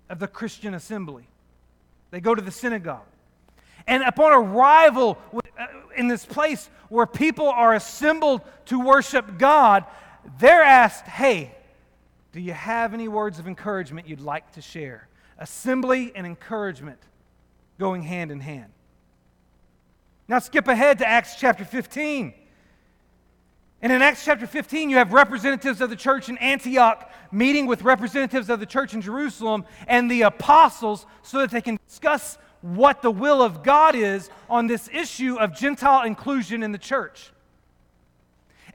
of 0.07 0.19
the 0.19 0.27
Christian 0.27 0.75
assembly. 0.75 1.27
They 2.11 2.19
go 2.19 2.35
to 2.35 2.41
the 2.41 2.51
synagogue. 2.51 3.07
And 3.87 4.03
upon 4.03 4.33
arrival 4.33 5.17
uh, 5.33 5.65
in 5.95 6.07
this 6.07 6.27
place 6.27 6.69
where 6.89 7.07
people 7.07 7.49
are 7.49 7.73
assembled 7.73 8.41
to 8.65 8.79
worship 8.79 9.39
God, 9.39 9.83
they're 10.37 10.61
asked, 10.61 11.05
hey, 11.05 11.56
do 12.37 12.43
you 12.43 12.53
have 12.53 12.93
any 12.93 13.07
words 13.07 13.39
of 13.39 13.47
encouragement 13.47 14.07
you'd 14.07 14.21
like 14.21 14.51
to 14.51 14.61
share? 14.61 15.07
Assembly 15.39 16.11
and 16.15 16.23
encouragement 16.23 16.99
going 17.79 18.03
hand 18.03 18.31
in 18.31 18.39
hand. 18.39 18.71
Now 20.27 20.37
skip 20.37 20.67
ahead 20.67 20.99
to 20.99 21.07
Acts 21.07 21.35
chapter 21.35 21.65
15. 21.65 22.35
And 23.81 23.91
in 23.91 24.03
Acts 24.03 24.23
chapter 24.23 24.45
15, 24.45 24.91
you 24.91 24.97
have 24.97 25.13
representatives 25.13 25.81
of 25.81 25.89
the 25.89 25.95
church 25.95 26.29
in 26.29 26.37
Antioch 26.37 27.11
meeting 27.31 27.65
with 27.65 27.81
representatives 27.81 28.51
of 28.51 28.59
the 28.59 28.67
church 28.67 28.93
in 28.93 29.01
Jerusalem 29.01 29.65
and 29.87 30.09
the 30.09 30.21
apostles 30.21 31.07
so 31.23 31.39
that 31.39 31.49
they 31.49 31.61
can 31.61 31.79
discuss 31.87 32.37
what 32.61 33.01
the 33.01 33.09
will 33.09 33.41
of 33.41 33.63
God 33.63 33.95
is 33.95 34.29
on 34.47 34.67
this 34.67 34.87
issue 34.93 35.37
of 35.39 35.55
Gentile 35.55 36.05
inclusion 36.05 36.61
in 36.61 36.71
the 36.71 36.77
church. 36.77 37.31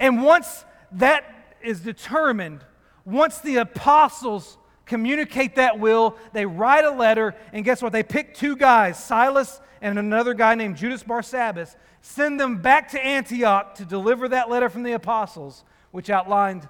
And 0.00 0.24
once 0.24 0.64
that 0.90 1.56
is 1.62 1.78
determined, 1.78 2.64
once 3.04 3.38
the 3.40 3.56
apostles 3.56 4.58
communicate 4.86 5.56
that 5.56 5.78
will, 5.78 6.16
they 6.32 6.46
write 6.46 6.84
a 6.84 6.90
letter, 6.90 7.34
and 7.52 7.64
guess 7.64 7.82
what? 7.82 7.92
They 7.92 8.02
pick 8.02 8.34
two 8.34 8.56
guys, 8.56 9.02
Silas 9.02 9.60
and 9.80 9.98
another 9.98 10.32
guy 10.34 10.54
named 10.54 10.76
Judas 10.76 11.02
Barsabbas, 11.02 11.74
send 12.02 12.38
them 12.38 12.58
back 12.58 12.90
to 12.90 13.04
Antioch 13.04 13.74
to 13.76 13.84
deliver 13.84 14.28
that 14.28 14.48
letter 14.48 14.68
from 14.68 14.82
the 14.82 14.92
apostles, 14.92 15.64
which 15.90 16.10
outlined 16.10 16.68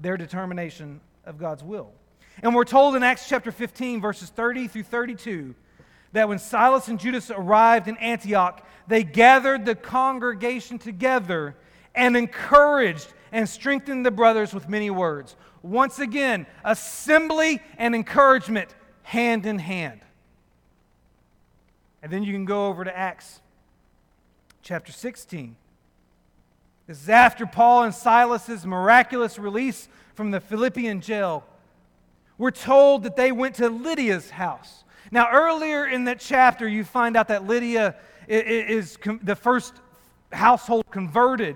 their 0.00 0.16
determination 0.16 1.00
of 1.24 1.38
God's 1.38 1.62
will. 1.62 1.92
And 2.42 2.54
we're 2.54 2.64
told 2.64 2.94
in 2.94 3.02
Acts 3.02 3.28
chapter 3.28 3.52
15, 3.52 4.00
verses 4.00 4.28
30 4.30 4.68
through 4.68 4.84
32, 4.84 5.54
that 6.12 6.28
when 6.28 6.38
Silas 6.38 6.88
and 6.88 6.98
Judas 6.98 7.30
arrived 7.30 7.88
in 7.88 7.96
Antioch, 7.98 8.66
they 8.86 9.02
gathered 9.02 9.64
the 9.64 9.74
congregation 9.74 10.78
together 10.78 11.56
and 11.94 12.16
encouraged 12.16 13.12
and 13.32 13.48
strengthened 13.48 14.04
the 14.04 14.10
brothers 14.10 14.52
with 14.54 14.68
many 14.68 14.90
words. 14.90 15.36
Once 15.62 15.98
again, 15.98 16.46
assembly 16.64 17.62
and 17.78 17.94
encouragement 17.94 18.74
hand 19.02 19.46
in 19.46 19.58
hand. 19.58 20.00
And 22.02 22.12
then 22.12 22.24
you 22.24 22.32
can 22.32 22.44
go 22.44 22.66
over 22.66 22.84
to 22.84 22.96
Acts 22.96 23.40
chapter 24.62 24.90
16. 24.90 25.56
This 26.86 27.02
is 27.02 27.08
after 27.08 27.46
Paul 27.46 27.84
and 27.84 27.94
Silas's 27.94 28.66
miraculous 28.66 29.38
release 29.38 29.88
from 30.14 30.32
the 30.32 30.40
Philippian 30.40 31.00
jail. 31.00 31.44
We're 32.38 32.50
told 32.50 33.04
that 33.04 33.14
they 33.14 33.30
went 33.30 33.54
to 33.56 33.68
Lydia's 33.68 34.30
house. 34.30 34.82
Now, 35.12 35.28
earlier 35.32 35.86
in 35.86 36.04
that 36.04 36.18
chapter, 36.18 36.66
you 36.66 36.82
find 36.82 37.16
out 37.16 37.28
that 37.28 37.46
Lydia 37.46 37.94
is 38.26 38.98
the 39.22 39.36
first 39.36 39.74
household 40.32 40.84
converted 40.90 41.54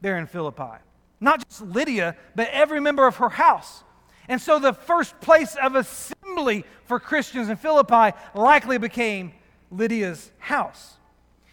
there 0.00 0.18
in 0.18 0.26
Philippi. 0.26 0.78
Not 1.22 1.48
just 1.48 1.62
Lydia, 1.62 2.16
but 2.34 2.48
every 2.50 2.80
member 2.80 3.06
of 3.06 3.16
her 3.16 3.28
house. 3.28 3.84
And 4.28 4.40
so 4.40 4.58
the 4.58 4.72
first 4.72 5.20
place 5.20 5.54
of 5.54 5.76
assembly 5.76 6.64
for 6.86 6.98
Christians 6.98 7.48
in 7.48 7.56
Philippi 7.56 8.16
likely 8.34 8.76
became 8.76 9.32
Lydia's 9.70 10.32
house. 10.38 10.94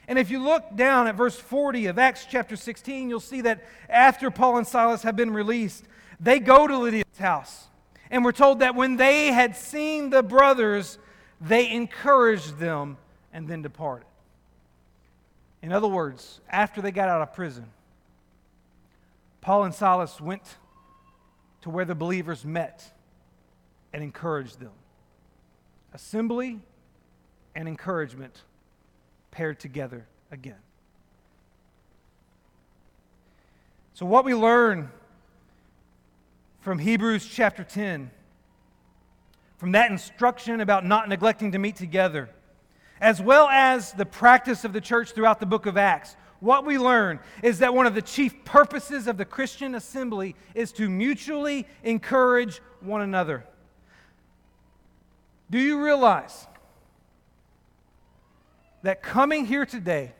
And 0.08 0.18
if 0.18 0.32
you 0.32 0.40
look 0.40 0.76
down 0.76 1.06
at 1.06 1.14
verse 1.14 1.36
40 1.36 1.86
of 1.86 2.00
Acts 2.00 2.26
chapter 2.28 2.56
16, 2.56 3.10
you'll 3.10 3.20
see 3.20 3.42
that 3.42 3.64
after 3.88 4.32
Paul 4.32 4.58
and 4.58 4.68
Silas 4.68 5.04
have 5.04 5.16
been 5.16 5.32
released, 5.32 5.86
they 6.20 6.40
go 6.40 6.66
to 6.66 6.76
Lydia's 6.76 7.20
house. 7.20 7.68
And 8.10 8.26
we're 8.26 8.32
told 8.32 8.62
that 8.62 8.74
when 8.74 8.98
they 8.98 9.28
had 9.28 9.56
seen 9.56 10.10
the 10.10 10.24
brothers, 10.24 10.98
they 11.40 11.70
encouraged 11.72 12.58
them 12.58 12.98
and 13.32 13.48
then 13.48 13.62
departed. 13.62 14.08
In 15.62 15.72
other 15.72 15.88
words, 15.88 16.42
after 16.50 16.82
they 16.82 16.90
got 16.90 17.08
out 17.08 17.22
of 17.22 17.36
prison, 17.36 17.66
Paul 19.42 19.64
and 19.64 19.74
Silas 19.74 20.20
went 20.20 20.58
to 21.62 21.70
where 21.70 21.86
the 21.86 21.96
believers 21.96 22.46
met 22.46 22.94
and 23.94 24.04
encouraged 24.04 24.60
them. 24.60 24.72
Assembly 25.94 26.60
and 27.56 27.68
encouragement 27.68 28.44
paired 29.32 29.60
together 29.60 30.08
again. 30.32 30.60
So, 33.94 34.06
what 34.06 34.24
we 34.24 34.34
learn 34.34 34.92
from 36.62 36.80
Hebrews 36.80 37.26
chapter 37.26 37.64
10, 37.64 38.12
from 39.58 39.72
that 39.74 39.92
instruction 39.92 40.62
about 40.62 40.86
not 40.86 41.10
neglecting 41.10 41.52
to 41.54 41.60
meet 41.60 41.76
together, 41.76 42.30
as 43.02 43.22
well 43.22 43.48
as 43.50 43.94
the 43.94 44.06
practice 44.06 44.64
of 44.64 44.74
the 44.74 44.82
church 44.82 45.12
throughout 45.12 45.40
the 45.40 45.46
book 45.46 45.66
of 45.66 45.78
Acts, 45.78 46.16
what 46.40 46.66
we 46.66 46.78
learn 46.78 47.20
is 47.44 47.60
that 47.60 47.74
one 47.74 47.86
of 47.86 47.96
the 47.96 48.02
chief 48.02 48.46
purposes 48.46 49.08
of 49.08 49.18
the 49.18 49.26
Christian 49.26 49.76
assembly 49.76 50.36
is 50.56 50.72
to 50.74 50.90
mutually 50.90 51.68
encourage 51.84 52.62
one 52.80 53.02
another. 53.02 53.46
Do 55.50 55.60
you 55.60 55.84
realize 55.84 56.48
that 58.84 59.02
coming 59.02 59.46
here 59.46 59.66
today, 59.66 60.14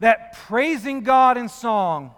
that 0.00 0.32
praising 0.34 1.02
God 1.02 1.36
in 1.36 1.48
song, 1.48 2.14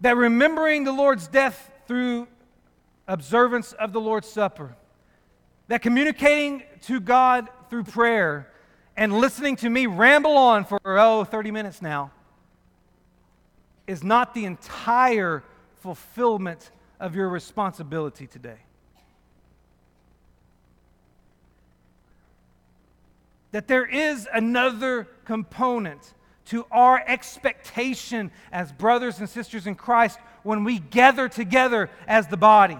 that 0.00 0.16
remembering 0.16 0.84
the 0.84 0.92
Lord's 0.92 1.28
death 1.28 1.70
through 1.86 2.28
observance 3.06 3.72
of 3.72 3.92
the 3.92 4.00
Lord's 4.00 4.28
Supper, 4.28 4.74
that 5.68 5.82
communicating 5.82 6.62
to 6.82 7.00
God 7.00 7.48
through 7.68 7.84
prayer, 7.84 8.51
and 8.96 9.12
listening 9.12 9.56
to 9.56 9.70
me 9.70 9.86
ramble 9.86 10.36
on 10.36 10.64
for, 10.64 10.78
oh, 10.84 11.24
30 11.24 11.50
minutes 11.50 11.80
now 11.80 12.10
is 13.86 14.02
not 14.02 14.34
the 14.34 14.44
entire 14.44 15.42
fulfillment 15.80 16.70
of 17.00 17.16
your 17.16 17.28
responsibility 17.28 18.26
today. 18.26 18.58
That 23.50 23.68
there 23.68 23.84
is 23.84 24.28
another 24.32 25.08
component 25.24 26.14
to 26.46 26.66
our 26.70 27.02
expectation 27.06 28.30
as 28.50 28.72
brothers 28.72 29.18
and 29.18 29.28
sisters 29.28 29.66
in 29.66 29.74
Christ 29.74 30.18
when 30.42 30.64
we 30.64 30.78
gather 30.78 31.28
together 31.28 31.90
as 32.06 32.28
the 32.28 32.36
body. 32.36 32.78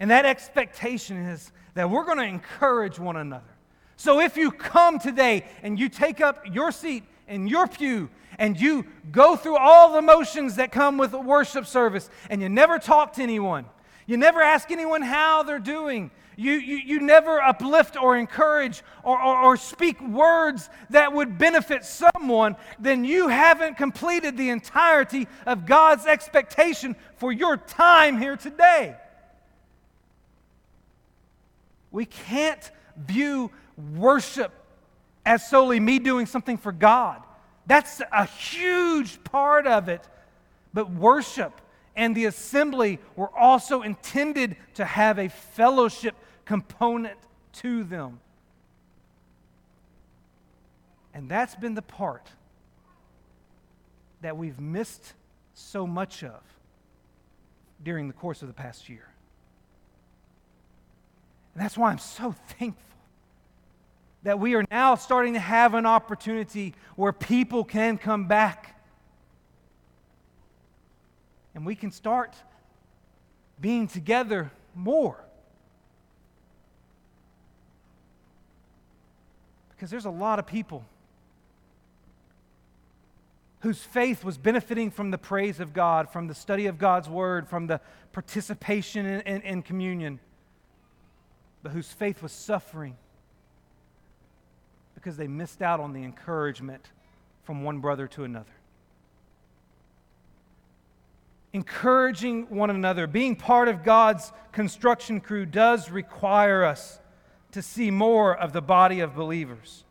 And 0.00 0.10
that 0.10 0.24
expectation 0.24 1.16
is 1.26 1.52
that 1.74 1.90
we're 1.90 2.04
going 2.04 2.18
to 2.18 2.24
encourage 2.24 2.98
one 2.98 3.16
another. 3.16 3.57
So 3.98 4.20
if 4.20 4.36
you 4.36 4.52
come 4.52 5.00
today 5.00 5.44
and 5.60 5.76
you 5.76 5.88
take 5.88 6.20
up 6.20 6.44
your 6.52 6.70
seat 6.70 7.02
in 7.26 7.48
your 7.48 7.66
pew 7.66 8.08
and 8.38 8.58
you 8.58 8.86
go 9.10 9.34
through 9.34 9.56
all 9.56 9.92
the 9.92 10.00
motions 10.00 10.54
that 10.54 10.70
come 10.70 10.98
with 10.98 11.12
a 11.14 11.18
worship 11.18 11.66
service 11.66 12.08
and 12.30 12.40
you 12.40 12.48
never 12.48 12.78
talk 12.78 13.14
to 13.14 13.22
anyone, 13.24 13.64
you 14.06 14.16
never 14.16 14.40
ask 14.40 14.70
anyone 14.70 15.02
how 15.02 15.42
they're 15.42 15.58
doing, 15.58 16.12
you, 16.36 16.52
you, 16.52 16.76
you 16.76 17.00
never 17.00 17.42
uplift 17.42 18.00
or 18.00 18.16
encourage 18.16 18.84
or, 19.02 19.20
or, 19.20 19.36
or 19.36 19.56
speak 19.56 20.00
words 20.00 20.70
that 20.90 21.12
would 21.12 21.36
benefit 21.36 21.84
someone, 21.84 22.54
then 22.78 23.04
you 23.04 23.26
haven't 23.26 23.78
completed 23.78 24.36
the 24.36 24.50
entirety 24.50 25.26
of 25.44 25.66
God's 25.66 26.06
expectation 26.06 26.94
for 27.16 27.32
your 27.32 27.56
time 27.56 28.16
here 28.16 28.36
today. 28.36 28.94
We 31.90 32.04
can't 32.04 32.70
view 32.96 33.50
worship 33.94 34.52
as 35.24 35.48
solely 35.48 35.80
me 35.80 35.98
doing 35.98 36.26
something 36.26 36.56
for 36.56 36.72
God. 36.72 37.22
That's 37.66 38.00
a 38.12 38.24
huge 38.24 39.22
part 39.24 39.66
of 39.66 39.88
it. 39.88 40.06
But 40.72 40.90
worship 40.90 41.60
and 41.94 42.14
the 42.14 42.26
assembly 42.26 42.98
were 43.16 43.30
also 43.36 43.82
intended 43.82 44.56
to 44.74 44.84
have 44.84 45.18
a 45.18 45.28
fellowship 45.28 46.14
component 46.44 47.18
to 47.54 47.84
them. 47.84 48.20
And 51.12 51.28
that's 51.28 51.56
been 51.56 51.74
the 51.74 51.82
part 51.82 52.28
that 54.20 54.36
we've 54.36 54.58
missed 54.60 55.14
so 55.54 55.86
much 55.86 56.22
of 56.22 56.40
during 57.82 58.08
the 58.08 58.14
course 58.14 58.42
of 58.42 58.48
the 58.48 58.54
past 58.54 58.88
year. 58.88 59.08
And 61.54 61.62
that's 61.62 61.76
why 61.76 61.90
I'm 61.90 61.98
so 61.98 62.34
thankful 62.58 62.87
that 64.28 64.38
we 64.38 64.54
are 64.54 64.64
now 64.70 64.94
starting 64.94 65.32
to 65.32 65.40
have 65.40 65.72
an 65.72 65.86
opportunity 65.86 66.74
where 66.96 67.14
people 67.14 67.64
can 67.64 67.96
come 67.96 68.28
back. 68.28 68.78
And 71.54 71.64
we 71.64 71.74
can 71.74 71.90
start 71.90 72.36
being 73.58 73.88
together 73.88 74.52
more. 74.74 75.24
Because 79.70 79.88
there's 79.90 80.04
a 80.04 80.10
lot 80.10 80.38
of 80.38 80.46
people 80.46 80.84
whose 83.60 83.78
faith 83.78 84.24
was 84.24 84.36
benefiting 84.36 84.90
from 84.90 85.10
the 85.10 85.16
praise 85.16 85.58
of 85.58 85.72
God, 85.72 86.10
from 86.10 86.26
the 86.26 86.34
study 86.34 86.66
of 86.66 86.76
God's 86.76 87.08
word, 87.08 87.48
from 87.48 87.66
the 87.66 87.80
participation 88.12 89.06
in, 89.06 89.20
in, 89.22 89.40
in 89.40 89.62
communion, 89.62 90.20
but 91.62 91.72
whose 91.72 91.90
faith 91.90 92.22
was 92.22 92.30
suffering 92.30 92.98
because 94.98 95.16
they 95.16 95.28
missed 95.28 95.62
out 95.62 95.78
on 95.78 95.92
the 95.92 96.02
encouragement 96.02 96.90
from 97.44 97.62
one 97.62 97.78
brother 97.78 98.08
to 98.08 98.24
another. 98.24 98.50
Encouraging 101.52 102.46
one 102.48 102.68
another, 102.68 103.06
being 103.06 103.36
part 103.36 103.68
of 103.68 103.84
God's 103.84 104.32
construction 104.50 105.20
crew, 105.20 105.46
does 105.46 105.88
require 105.88 106.64
us 106.64 106.98
to 107.52 107.62
see 107.62 107.92
more 107.92 108.36
of 108.36 108.52
the 108.52 108.60
body 108.60 108.98
of 108.98 109.14
believers. 109.14 109.84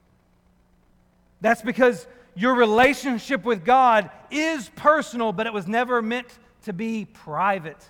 That's 1.39 1.61
because 1.61 2.05
your 2.35 2.55
relationship 2.55 3.45
with 3.45 3.63
God 3.63 4.11
is 4.29 4.69
personal, 4.75 5.31
but 5.31 5.47
it 5.47 5.53
was 5.53 5.67
never 5.67 6.01
meant 6.01 6.37
to 6.63 6.73
be 6.73 7.05
private. 7.05 7.89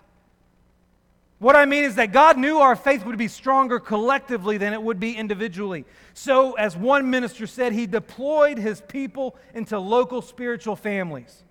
What 1.39 1.55
I 1.55 1.65
mean 1.65 1.83
is 1.83 1.95
that 1.95 2.11
God 2.11 2.37
knew 2.37 2.57
our 2.57 2.75
faith 2.75 3.05
would 3.05 3.17
be 3.17 3.27
stronger 3.27 3.79
collectively 3.79 4.57
than 4.57 4.73
it 4.73 4.81
would 4.81 4.99
be 4.99 5.15
individually. 5.15 5.85
So, 6.15 6.53
as 6.53 6.75
one 6.75 7.11
minister 7.11 7.45
said, 7.45 7.73
he 7.73 7.85
deployed 7.85 8.57
his 8.57 8.81
people 8.81 9.35
into 9.53 9.77
local 9.77 10.23
spiritual 10.23 10.75
families. 10.75 11.43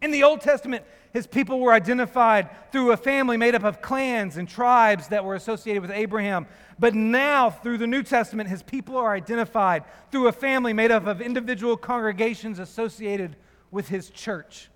In 0.00 0.12
the 0.12 0.22
Old 0.22 0.42
Testament, 0.42 0.84
his 1.12 1.26
people 1.26 1.58
were 1.58 1.72
identified 1.72 2.50
through 2.70 2.92
a 2.92 2.96
family 2.96 3.36
made 3.36 3.54
up 3.54 3.64
of 3.64 3.82
clans 3.82 4.36
and 4.36 4.48
tribes 4.48 5.08
that 5.08 5.24
were 5.24 5.34
associated 5.34 5.82
with 5.82 5.90
Abraham. 5.90 6.46
But 6.78 6.94
now, 6.94 7.50
through 7.50 7.78
the 7.78 7.86
New 7.86 8.02
Testament, 8.02 8.48
his 8.48 8.62
people 8.62 8.96
are 8.96 9.12
identified 9.12 9.84
through 10.10 10.28
a 10.28 10.32
family 10.32 10.72
made 10.72 10.90
up 10.90 11.06
of 11.06 11.20
individual 11.20 11.76
congregations 11.76 12.58
associated 12.60 13.36
with 13.70 13.88
his 13.88 14.08
church. 14.10 14.68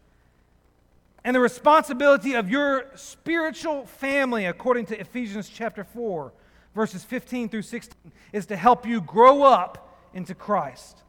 And 1.27 1.35
the 1.35 1.41
responsibility 1.41 2.35
of 2.35 2.49
your 2.49 2.85
spiritual 2.95 3.85
family, 3.85 4.47
according 4.47 4.87
to 4.87 5.01
Ephesians 5.01 5.49
chapter 5.49 5.83
4, 5.83 6.33
verses 6.73 7.03
15 7.03 7.49
through 7.49 7.63
16, 7.63 8.13
is 8.33 8.47
to 8.47 8.55
help 8.55 8.87
you 8.87 9.01
grow 9.01 9.43
up 9.43 9.99
into 10.15 10.37
Christ. 10.37 11.03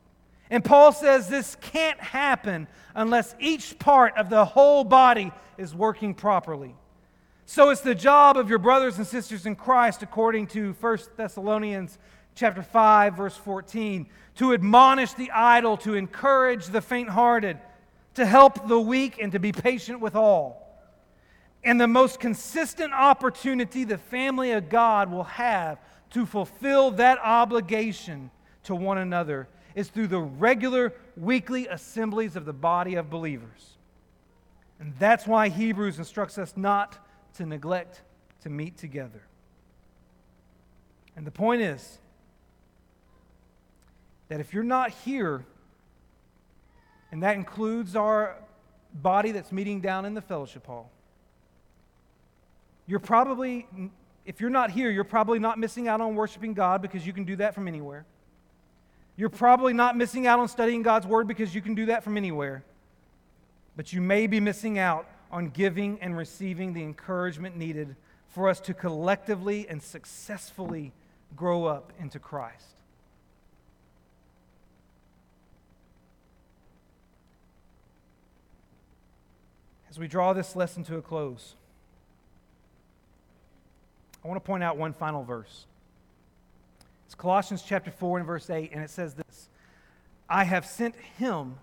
And 0.50 0.66
Paul 0.66 0.92
says 0.92 1.30
this 1.30 1.56
can't 1.62 2.00
happen 2.00 2.68
unless 2.96 3.36
each 3.40 3.78
part 3.78 4.18
of 4.18 4.32
the 4.32 4.44
whole 4.44 4.84
body 4.84 5.32
is 5.56 5.76
working 5.76 6.16
properly. 6.16 6.74
So 7.46 7.70
it's 7.70 7.82
the 7.82 7.94
job 7.94 8.38
of 8.38 8.50
your 8.50 8.58
brothers 8.58 8.98
and 8.98 9.06
sisters 9.06 9.46
in 9.46 9.56
Christ, 9.56 10.02
according 10.02 10.48
to 10.48 10.74
1 10.82 10.98
Thessalonians 11.16 12.00
chapter 12.34 12.64
5, 12.64 13.16
verse 13.16 13.38
14, 13.38 14.08
to 14.38 14.54
admonish 14.56 15.14
the 15.14 15.30
idle, 15.30 15.78
to 15.78 15.94
encourage 15.94 16.66
the 16.66 16.82
faint 16.82 17.10
hearted, 17.10 17.60
to 18.18 18.26
help 18.26 18.68
the 18.68 18.80
weak, 18.80 19.20
and 19.22 19.32
to 19.32 19.40
be 19.40 19.52
patient 19.52 20.00
with 20.00 20.16
all. 20.16 20.68
And 21.64 21.80
the 21.80 21.88
most 21.88 22.20
consistent 22.20 22.94
opportunity 22.94 23.84
the 23.84 23.98
family 23.98 24.52
of 24.52 24.70
God 24.70 25.12
will 25.12 25.24
have 25.24 25.80
to 26.12 26.26
fulfill 26.26 26.92
that 26.92 27.20
obligation 27.24 28.32
to 28.64 28.76
one 28.76 28.98
another 28.98 29.48
is 29.76 29.90
through 29.90 30.08
the 30.08 30.20
regular 30.20 30.94
weekly 31.16 31.68
assemblies 31.68 32.36
of 32.36 32.46
the 32.46 32.54
body 32.54 32.96
of 32.96 33.10
believers. 33.10 33.78
And 34.80 34.94
that's 34.98 35.28
why 35.28 35.50
Hebrews 35.50 36.00
instructs 36.00 36.38
us 36.38 36.54
not 36.56 36.98
to 37.36 37.46
neglect 37.46 38.02
to 38.42 38.50
meet 38.50 38.78
together. 38.78 39.22
And 41.16 41.26
the 41.26 41.32
point 41.32 41.62
is 41.62 42.00
that 44.28 44.40
if 44.40 44.54
you're 44.54 44.64
not 44.64 44.90
here, 44.90 45.46
and 47.18 47.24
that 47.24 47.36
includes 47.36 47.96
our 47.96 48.36
body 48.94 49.32
that's 49.32 49.52
meeting 49.52 49.82
down 49.82 50.06
in 50.06 50.14
the 50.14 50.22
fellowship 50.22 50.68
hall, 50.68 50.92
you're 52.86 53.00
probably, 53.00 53.66
if 54.24 54.40
you're 54.40 54.52
not 54.52 54.70
here, 54.70 54.92
you're 54.92 55.04
probably 55.04 55.40
not 55.40 55.58
missing 55.58 55.88
out 55.88 56.00
on 56.00 56.14
worshiping 56.14 56.54
God 56.54 56.80
because 56.80 57.08
you 57.08 57.14
can 57.14 57.24
do 57.24 57.36
that 57.38 57.56
from 57.56 57.68
anywhere. 57.68 58.06
You're 59.16 59.30
probably 59.30 59.74
not 59.74 59.98
missing 59.98 60.28
out 60.28 60.38
on 60.38 60.48
studying 60.48 60.84
God's 60.84 61.08
Word 61.08 61.28
because 61.28 61.56
you 61.56 61.62
can 61.64 61.74
do 61.74 61.88
that 61.88 62.04
from 62.04 62.18
anywhere. 62.18 62.64
But 63.76 63.92
you 63.92 64.00
may 64.00 64.28
be 64.28 64.40
missing 64.40 64.78
out 64.78 65.08
on 65.32 65.50
giving 65.50 66.00
and 66.02 66.16
receiving 66.16 66.74
the 66.74 66.84
encouragement 66.84 67.58
needed 67.58 67.96
for 68.28 68.48
us 68.48 68.60
to 68.60 68.76
collectively 68.76 69.68
and 69.68 69.82
successfully 69.82 70.94
grow 71.36 71.66
up 71.66 71.94
into 72.00 72.20
Christ. 72.20 72.77
As 79.90 79.98
we 79.98 80.08
draw 80.08 80.34
this 80.34 80.56
lesson 80.56 80.84
to 80.86 80.98
a 80.98 81.02
close, 81.02 81.56
I 84.24 84.28
want 84.28 84.44
to 84.44 84.46
point 84.46 84.64
out 84.64 84.78
one 84.78 84.94
final 84.94 85.24
verse. 85.24 85.66
It's 87.06 87.16
Colossians 87.16 87.64
chapter 87.66 87.92
4 87.92 88.18
and 88.18 88.28
verse 88.28 88.50
8, 88.50 88.72
and 88.74 88.84
it 88.84 88.90
says 88.90 89.14
this 89.14 89.50
I 90.30 90.44
have 90.44 90.66
sent 90.66 90.96
him, 91.18 91.56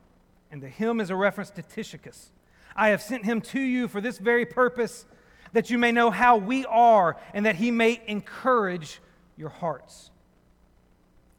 and 0.51 0.62
the 0.62 0.68
him 0.68 1.01
is 1.01 1.11
a 1.11 1.16
reference 1.16 1.51
to 1.51 1.62
Tychicus. 1.62 2.31
I 2.75 2.89
have 2.89 3.03
sent 3.03 3.25
him 3.25 3.41
to 3.43 3.61
you 3.61 3.87
for 3.89 4.01
this 4.01 4.18
very 4.18 4.47
purpose, 4.47 5.05
that 5.53 5.70
you 5.70 5.79
may 5.79 5.93
know 5.93 6.11
how 6.11 6.39
we 6.39 6.64
are, 6.66 7.16
and 7.35 7.45
that 7.47 7.57
he 7.57 7.70
may 7.70 8.01
encourage 8.07 9.01
your 9.37 9.51
hearts. 9.51 10.11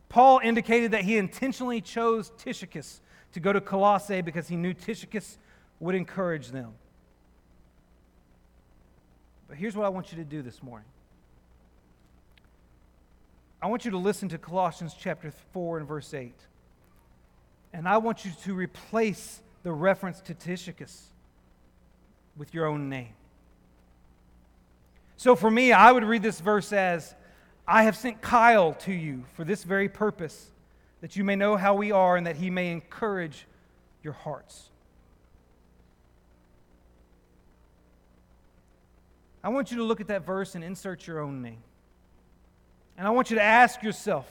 Paul 0.08 0.40
indicated 0.44 0.92
that 0.92 1.02
he 1.02 1.18
intentionally 1.18 1.82
chose 1.82 2.32
Tychicus 2.38 3.02
to 3.34 3.40
go 3.40 3.52
to 3.52 3.60
Colossae 3.60 4.22
because 4.22 4.48
he 4.48 4.56
knew 4.56 4.74
Tychicus 4.74 5.38
would 5.80 5.96
encourage 5.96 6.50
them. 6.50 6.74
But 9.48 9.58
here's 9.58 9.76
what 9.76 9.86
I 9.86 9.90
want 9.90 10.12
you 10.12 10.18
to 10.18 10.24
do 10.24 10.42
this 10.42 10.64
morning 10.64 10.88
I 13.62 13.68
want 13.68 13.86
you 13.86 13.92
to 13.92 13.98
listen 13.98 14.30
to 14.30 14.38
Colossians 14.38 14.96
chapter 14.98 15.32
4 15.54 15.80
and 15.80 15.88
verse 15.88 16.14
8. 16.14 16.34
And 17.74 17.88
I 17.88 17.98
want 17.98 18.24
you 18.24 18.32
to 18.44 18.54
replace 18.54 19.42
the 19.64 19.72
reference 19.72 20.22
to 20.22 20.34
Tychicus 20.34 21.08
with 22.38 22.54
your 22.54 22.68
own 22.68 22.90
name. 22.90 23.14
So 25.18 25.36
for 25.36 25.50
me, 25.50 25.72
I 25.72 25.92
would 25.92 26.04
read 26.04 26.22
this 26.22 26.40
verse 26.40 26.72
as 26.72 27.16
I 27.68 27.84
have 27.84 27.98
sent 27.98 28.22
Kyle 28.22 28.74
to 28.74 28.94
you 28.94 29.24
for 29.34 29.44
this 29.44 29.64
very 29.64 29.90
purpose, 29.90 30.52
that 31.02 31.16
you 31.16 31.24
may 31.24 31.36
know 31.36 31.58
how 31.58 31.74
we 31.74 31.92
are 31.92 32.16
and 32.16 32.28
that 32.28 32.36
he 32.36 32.50
may 32.50 32.72
encourage 32.72 33.48
your 34.04 34.14
hearts. 34.14 34.70
I 39.46 39.50
want 39.50 39.70
you 39.70 39.78
to 39.78 39.84
look 39.84 40.02
at 40.02 40.08
that 40.08 40.26
verse 40.26 40.56
and 40.56 40.64
insert 40.64 41.06
your 41.06 41.20
own 41.20 41.43
name. 41.43 41.62
And 42.98 43.08
I 43.08 43.12
want 43.12 43.30
you 43.30 43.36
to 43.36 43.43
ask 43.43 43.84
yourself 43.84 44.26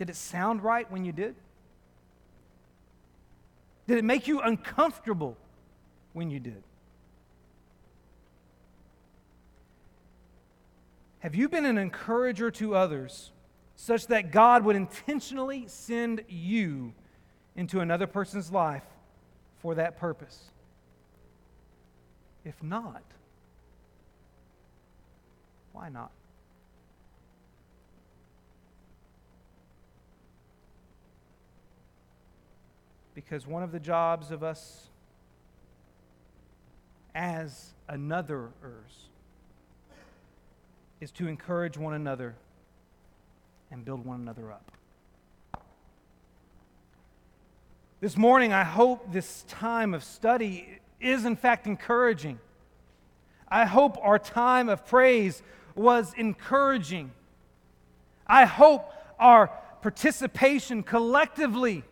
did 0.00 0.10
it 0.10 0.16
sound 0.16 0.64
right 0.64 0.90
when 0.90 1.04
you 1.04 1.12
did? 1.12 1.36
Did 3.86 3.98
it 3.98 4.04
make 4.04 4.26
you 4.26 4.40
uncomfortable 4.40 5.36
when 6.12 6.28
you 6.28 6.40
did? 6.40 6.62
Have 11.20 11.36
you 11.36 11.48
been 11.48 11.64
an 11.64 11.78
encourager 11.78 12.50
to 12.52 12.74
others 12.74 13.30
such 13.76 14.08
that 14.08 14.32
God 14.32 14.64
would 14.64 14.76
intentionally 14.76 15.64
send 15.68 16.24
you 16.28 16.92
into 17.54 17.78
another 17.78 18.08
person's 18.08 18.50
life 18.50 18.84
for 19.62 19.76
that 19.76 19.98
purpose? 19.98 20.50
If 22.44 22.60
not, 22.62 23.02
why 25.72 25.88
not? 25.88 26.10
Because 33.14 33.46
one 33.46 33.62
of 33.62 33.72
the 33.72 33.80
jobs 33.80 34.30
of 34.30 34.42
us 34.42 34.88
as 37.14 37.74
anotherers 37.88 39.08
is 41.00 41.10
to 41.12 41.26
encourage 41.26 41.76
one 41.76 41.94
another 41.94 42.36
and 43.70 43.84
build 43.84 44.04
one 44.04 44.20
another 44.20 44.52
up. 44.52 44.70
This 48.00 48.16
morning, 48.16 48.52
I 48.52 48.62
hope 48.62 49.12
this 49.12 49.44
time 49.48 49.94
of 49.94 50.04
study 50.04 50.78
is 51.00 51.24
in 51.24 51.34
fact 51.34 51.66
encouraging. 51.66 52.38
I 53.50 53.64
hope 53.64 53.96
our 54.02 54.18
time 54.18 54.68
of 54.68 54.86
praise 54.86 55.42
was 55.74 56.12
encouraging. 56.16 57.12
I 58.26 58.44
hope 58.44 58.92
our 59.18 59.50
participation 59.80 60.82
collectively 60.82 61.84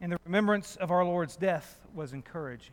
in 0.00 0.10
the 0.10 0.18
remembrance 0.24 0.76
of 0.76 0.90
our 0.90 1.04
Lord's 1.04 1.36
death 1.36 1.78
was 1.94 2.12
encouraging. 2.12 2.72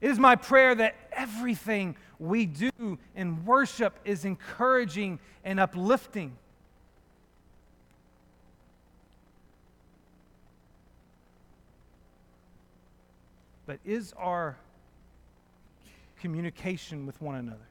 It 0.00 0.10
is 0.10 0.18
my 0.18 0.36
prayer 0.36 0.74
that 0.74 0.96
everything 1.12 1.96
we 2.18 2.46
do 2.46 2.98
in 3.16 3.44
worship 3.44 3.98
is 4.04 4.24
encouraging 4.24 5.18
and 5.44 5.58
uplifting. 5.58 6.36
But 13.66 13.78
is 13.84 14.12
our 14.18 14.56
communication 16.20 17.06
with 17.06 17.20
one 17.20 17.36
another, 17.36 17.68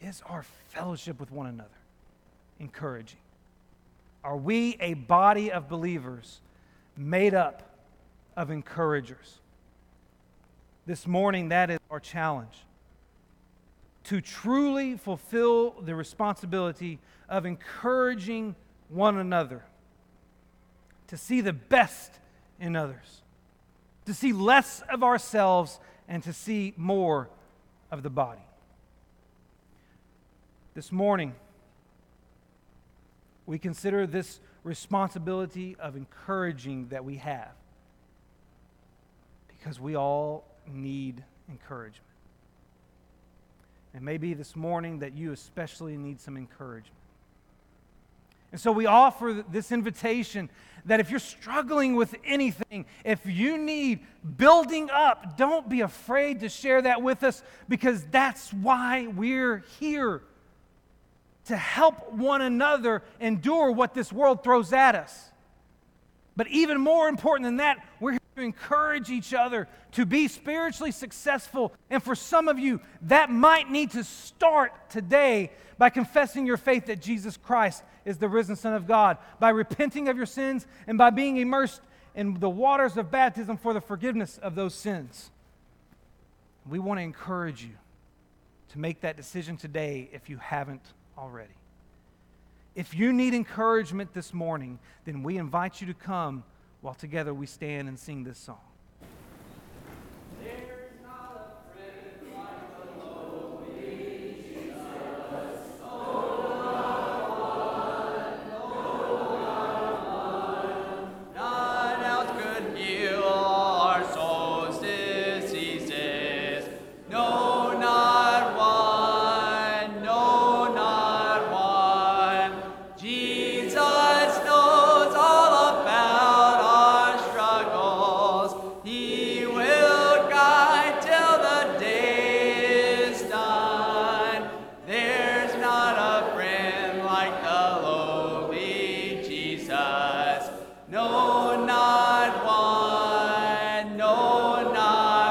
is 0.00 0.22
our 0.26 0.44
fellowship 0.68 1.20
with 1.20 1.30
one 1.30 1.46
another 1.46 1.68
encouraging? 2.58 3.18
Are 4.22 4.36
we 4.36 4.76
a 4.80 4.94
body 4.94 5.50
of 5.50 5.68
believers 5.68 6.40
made 6.96 7.34
up 7.34 7.76
of 8.36 8.50
encouragers? 8.50 9.38
This 10.86 11.06
morning, 11.06 11.50
that 11.50 11.70
is 11.70 11.78
our 11.90 12.00
challenge. 12.00 12.64
To 14.04 14.20
truly 14.20 14.96
fulfill 14.96 15.72
the 15.82 15.94
responsibility 15.94 16.98
of 17.28 17.46
encouraging 17.46 18.56
one 18.88 19.18
another, 19.18 19.62
to 21.08 21.16
see 21.16 21.40
the 21.40 21.52
best 21.52 22.12
in 22.58 22.76
others, 22.76 23.22
to 24.10 24.14
see 24.14 24.32
less 24.32 24.82
of 24.92 25.04
ourselves 25.04 25.78
and 26.08 26.20
to 26.24 26.32
see 26.32 26.74
more 26.76 27.30
of 27.92 28.02
the 28.02 28.10
body. 28.10 28.42
This 30.74 30.90
morning, 30.90 31.32
we 33.46 33.56
consider 33.56 34.08
this 34.08 34.40
responsibility 34.64 35.76
of 35.78 35.94
encouraging 35.94 36.88
that 36.88 37.04
we 37.04 37.18
have 37.18 37.52
because 39.46 39.78
we 39.78 39.94
all 39.94 40.44
need 40.66 41.22
encouragement. 41.48 42.02
It 43.94 44.02
may 44.02 44.18
be 44.18 44.34
this 44.34 44.56
morning 44.56 44.98
that 44.98 45.16
you 45.16 45.30
especially 45.30 45.96
need 45.96 46.20
some 46.20 46.36
encouragement. 46.36 46.99
And 48.52 48.60
so 48.60 48.72
we 48.72 48.86
offer 48.86 49.44
this 49.50 49.70
invitation 49.70 50.50
that 50.86 51.00
if 51.00 51.10
you're 51.10 51.20
struggling 51.20 51.94
with 51.94 52.14
anything, 52.24 52.86
if 53.04 53.24
you 53.26 53.58
need 53.58 54.00
building 54.36 54.90
up, 54.90 55.36
don't 55.36 55.68
be 55.68 55.82
afraid 55.82 56.40
to 56.40 56.48
share 56.48 56.82
that 56.82 57.02
with 57.02 57.22
us 57.22 57.42
because 57.68 58.04
that's 58.06 58.52
why 58.52 59.06
we're 59.06 59.64
here 59.78 60.22
to 61.46 61.56
help 61.56 62.12
one 62.12 62.42
another 62.42 63.02
endure 63.20 63.70
what 63.70 63.94
this 63.94 64.12
world 64.12 64.42
throws 64.42 64.72
at 64.72 64.94
us. 64.94 65.29
But 66.40 66.48
even 66.48 66.80
more 66.80 67.10
important 67.10 67.44
than 67.44 67.58
that, 67.58 67.84
we're 68.00 68.12
here 68.12 68.20
to 68.36 68.40
encourage 68.40 69.10
each 69.10 69.34
other 69.34 69.68
to 69.92 70.06
be 70.06 70.26
spiritually 70.26 70.90
successful. 70.90 71.74
And 71.90 72.02
for 72.02 72.14
some 72.14 72.48
of 72.48 72.58
you, 72.58 72.80
that 73.02 73.28
might 73.28 73.70
need 73.70 73.90
to 73.90 74.02
start 74.04 74.72
today 74.88 75.50
by 75.76 75.90
confessing 75.90 76.46
your 76.46 76.56
faith 76.56 76.86
that 76.86 77.02
Jesus 77.02 77.36
Christ 77.36 77.82
is 78.06 78.16
the 78.16 78.26
risen 78.26 78.56
Son 78.56 78.72
of 78.72 78.86
God, 78.86 79.18
by 79.38 79.50
repenting 79.50 80.08
of 80.08 80.16
your 80.16 80.24
sins, 80.24 80.66
and 80.86 80.96
by 80.96 81.10
being 81.10 81.36
immersed 81.36 81.82
in 82.14 82.40
the 82.40 82.48
waters 82.48 82.96
of 82.96 83.10
baptism 83.10 83.58
for 83.58 83.74
the 83.74 83.80
forgiveness 83.82 84.38
of 84.38 84.54
those 84.54 84.74
sins. 84.74 85.30
We 86.66 86.78
want 86.78 87.00
to 87.00 87.04
encourage 87.04 87.62
you 87.62 87.76
to 88.70 88.78
make 88.78 89.02
that 89.02 89.18
decision 89.18 89.58
today 89.58 90.08
if 90.14 90.30
you 90.30 90.38
haven't 90.38 90.94
already. 91.18 91.59
If 92.80 92.94
you 92.94 93.12
need 93.12 93.34
encouragement 93.34 94.14
this 94.14 94.32
morning, 94.32 94.78
then 95.04 95.22
we 95.22 95.36
invite 95.36 95.82
you 95.82 95.86
to 95.88 95.92
come 95.92 96.44
while 96.80 96.94
together 96.94 97.34
we 97.34 97.44
stand 97.44 97.88
and 97.88 97.98
sing 97.98 98.24
this 98.24 98.38
song. 98.38 98.69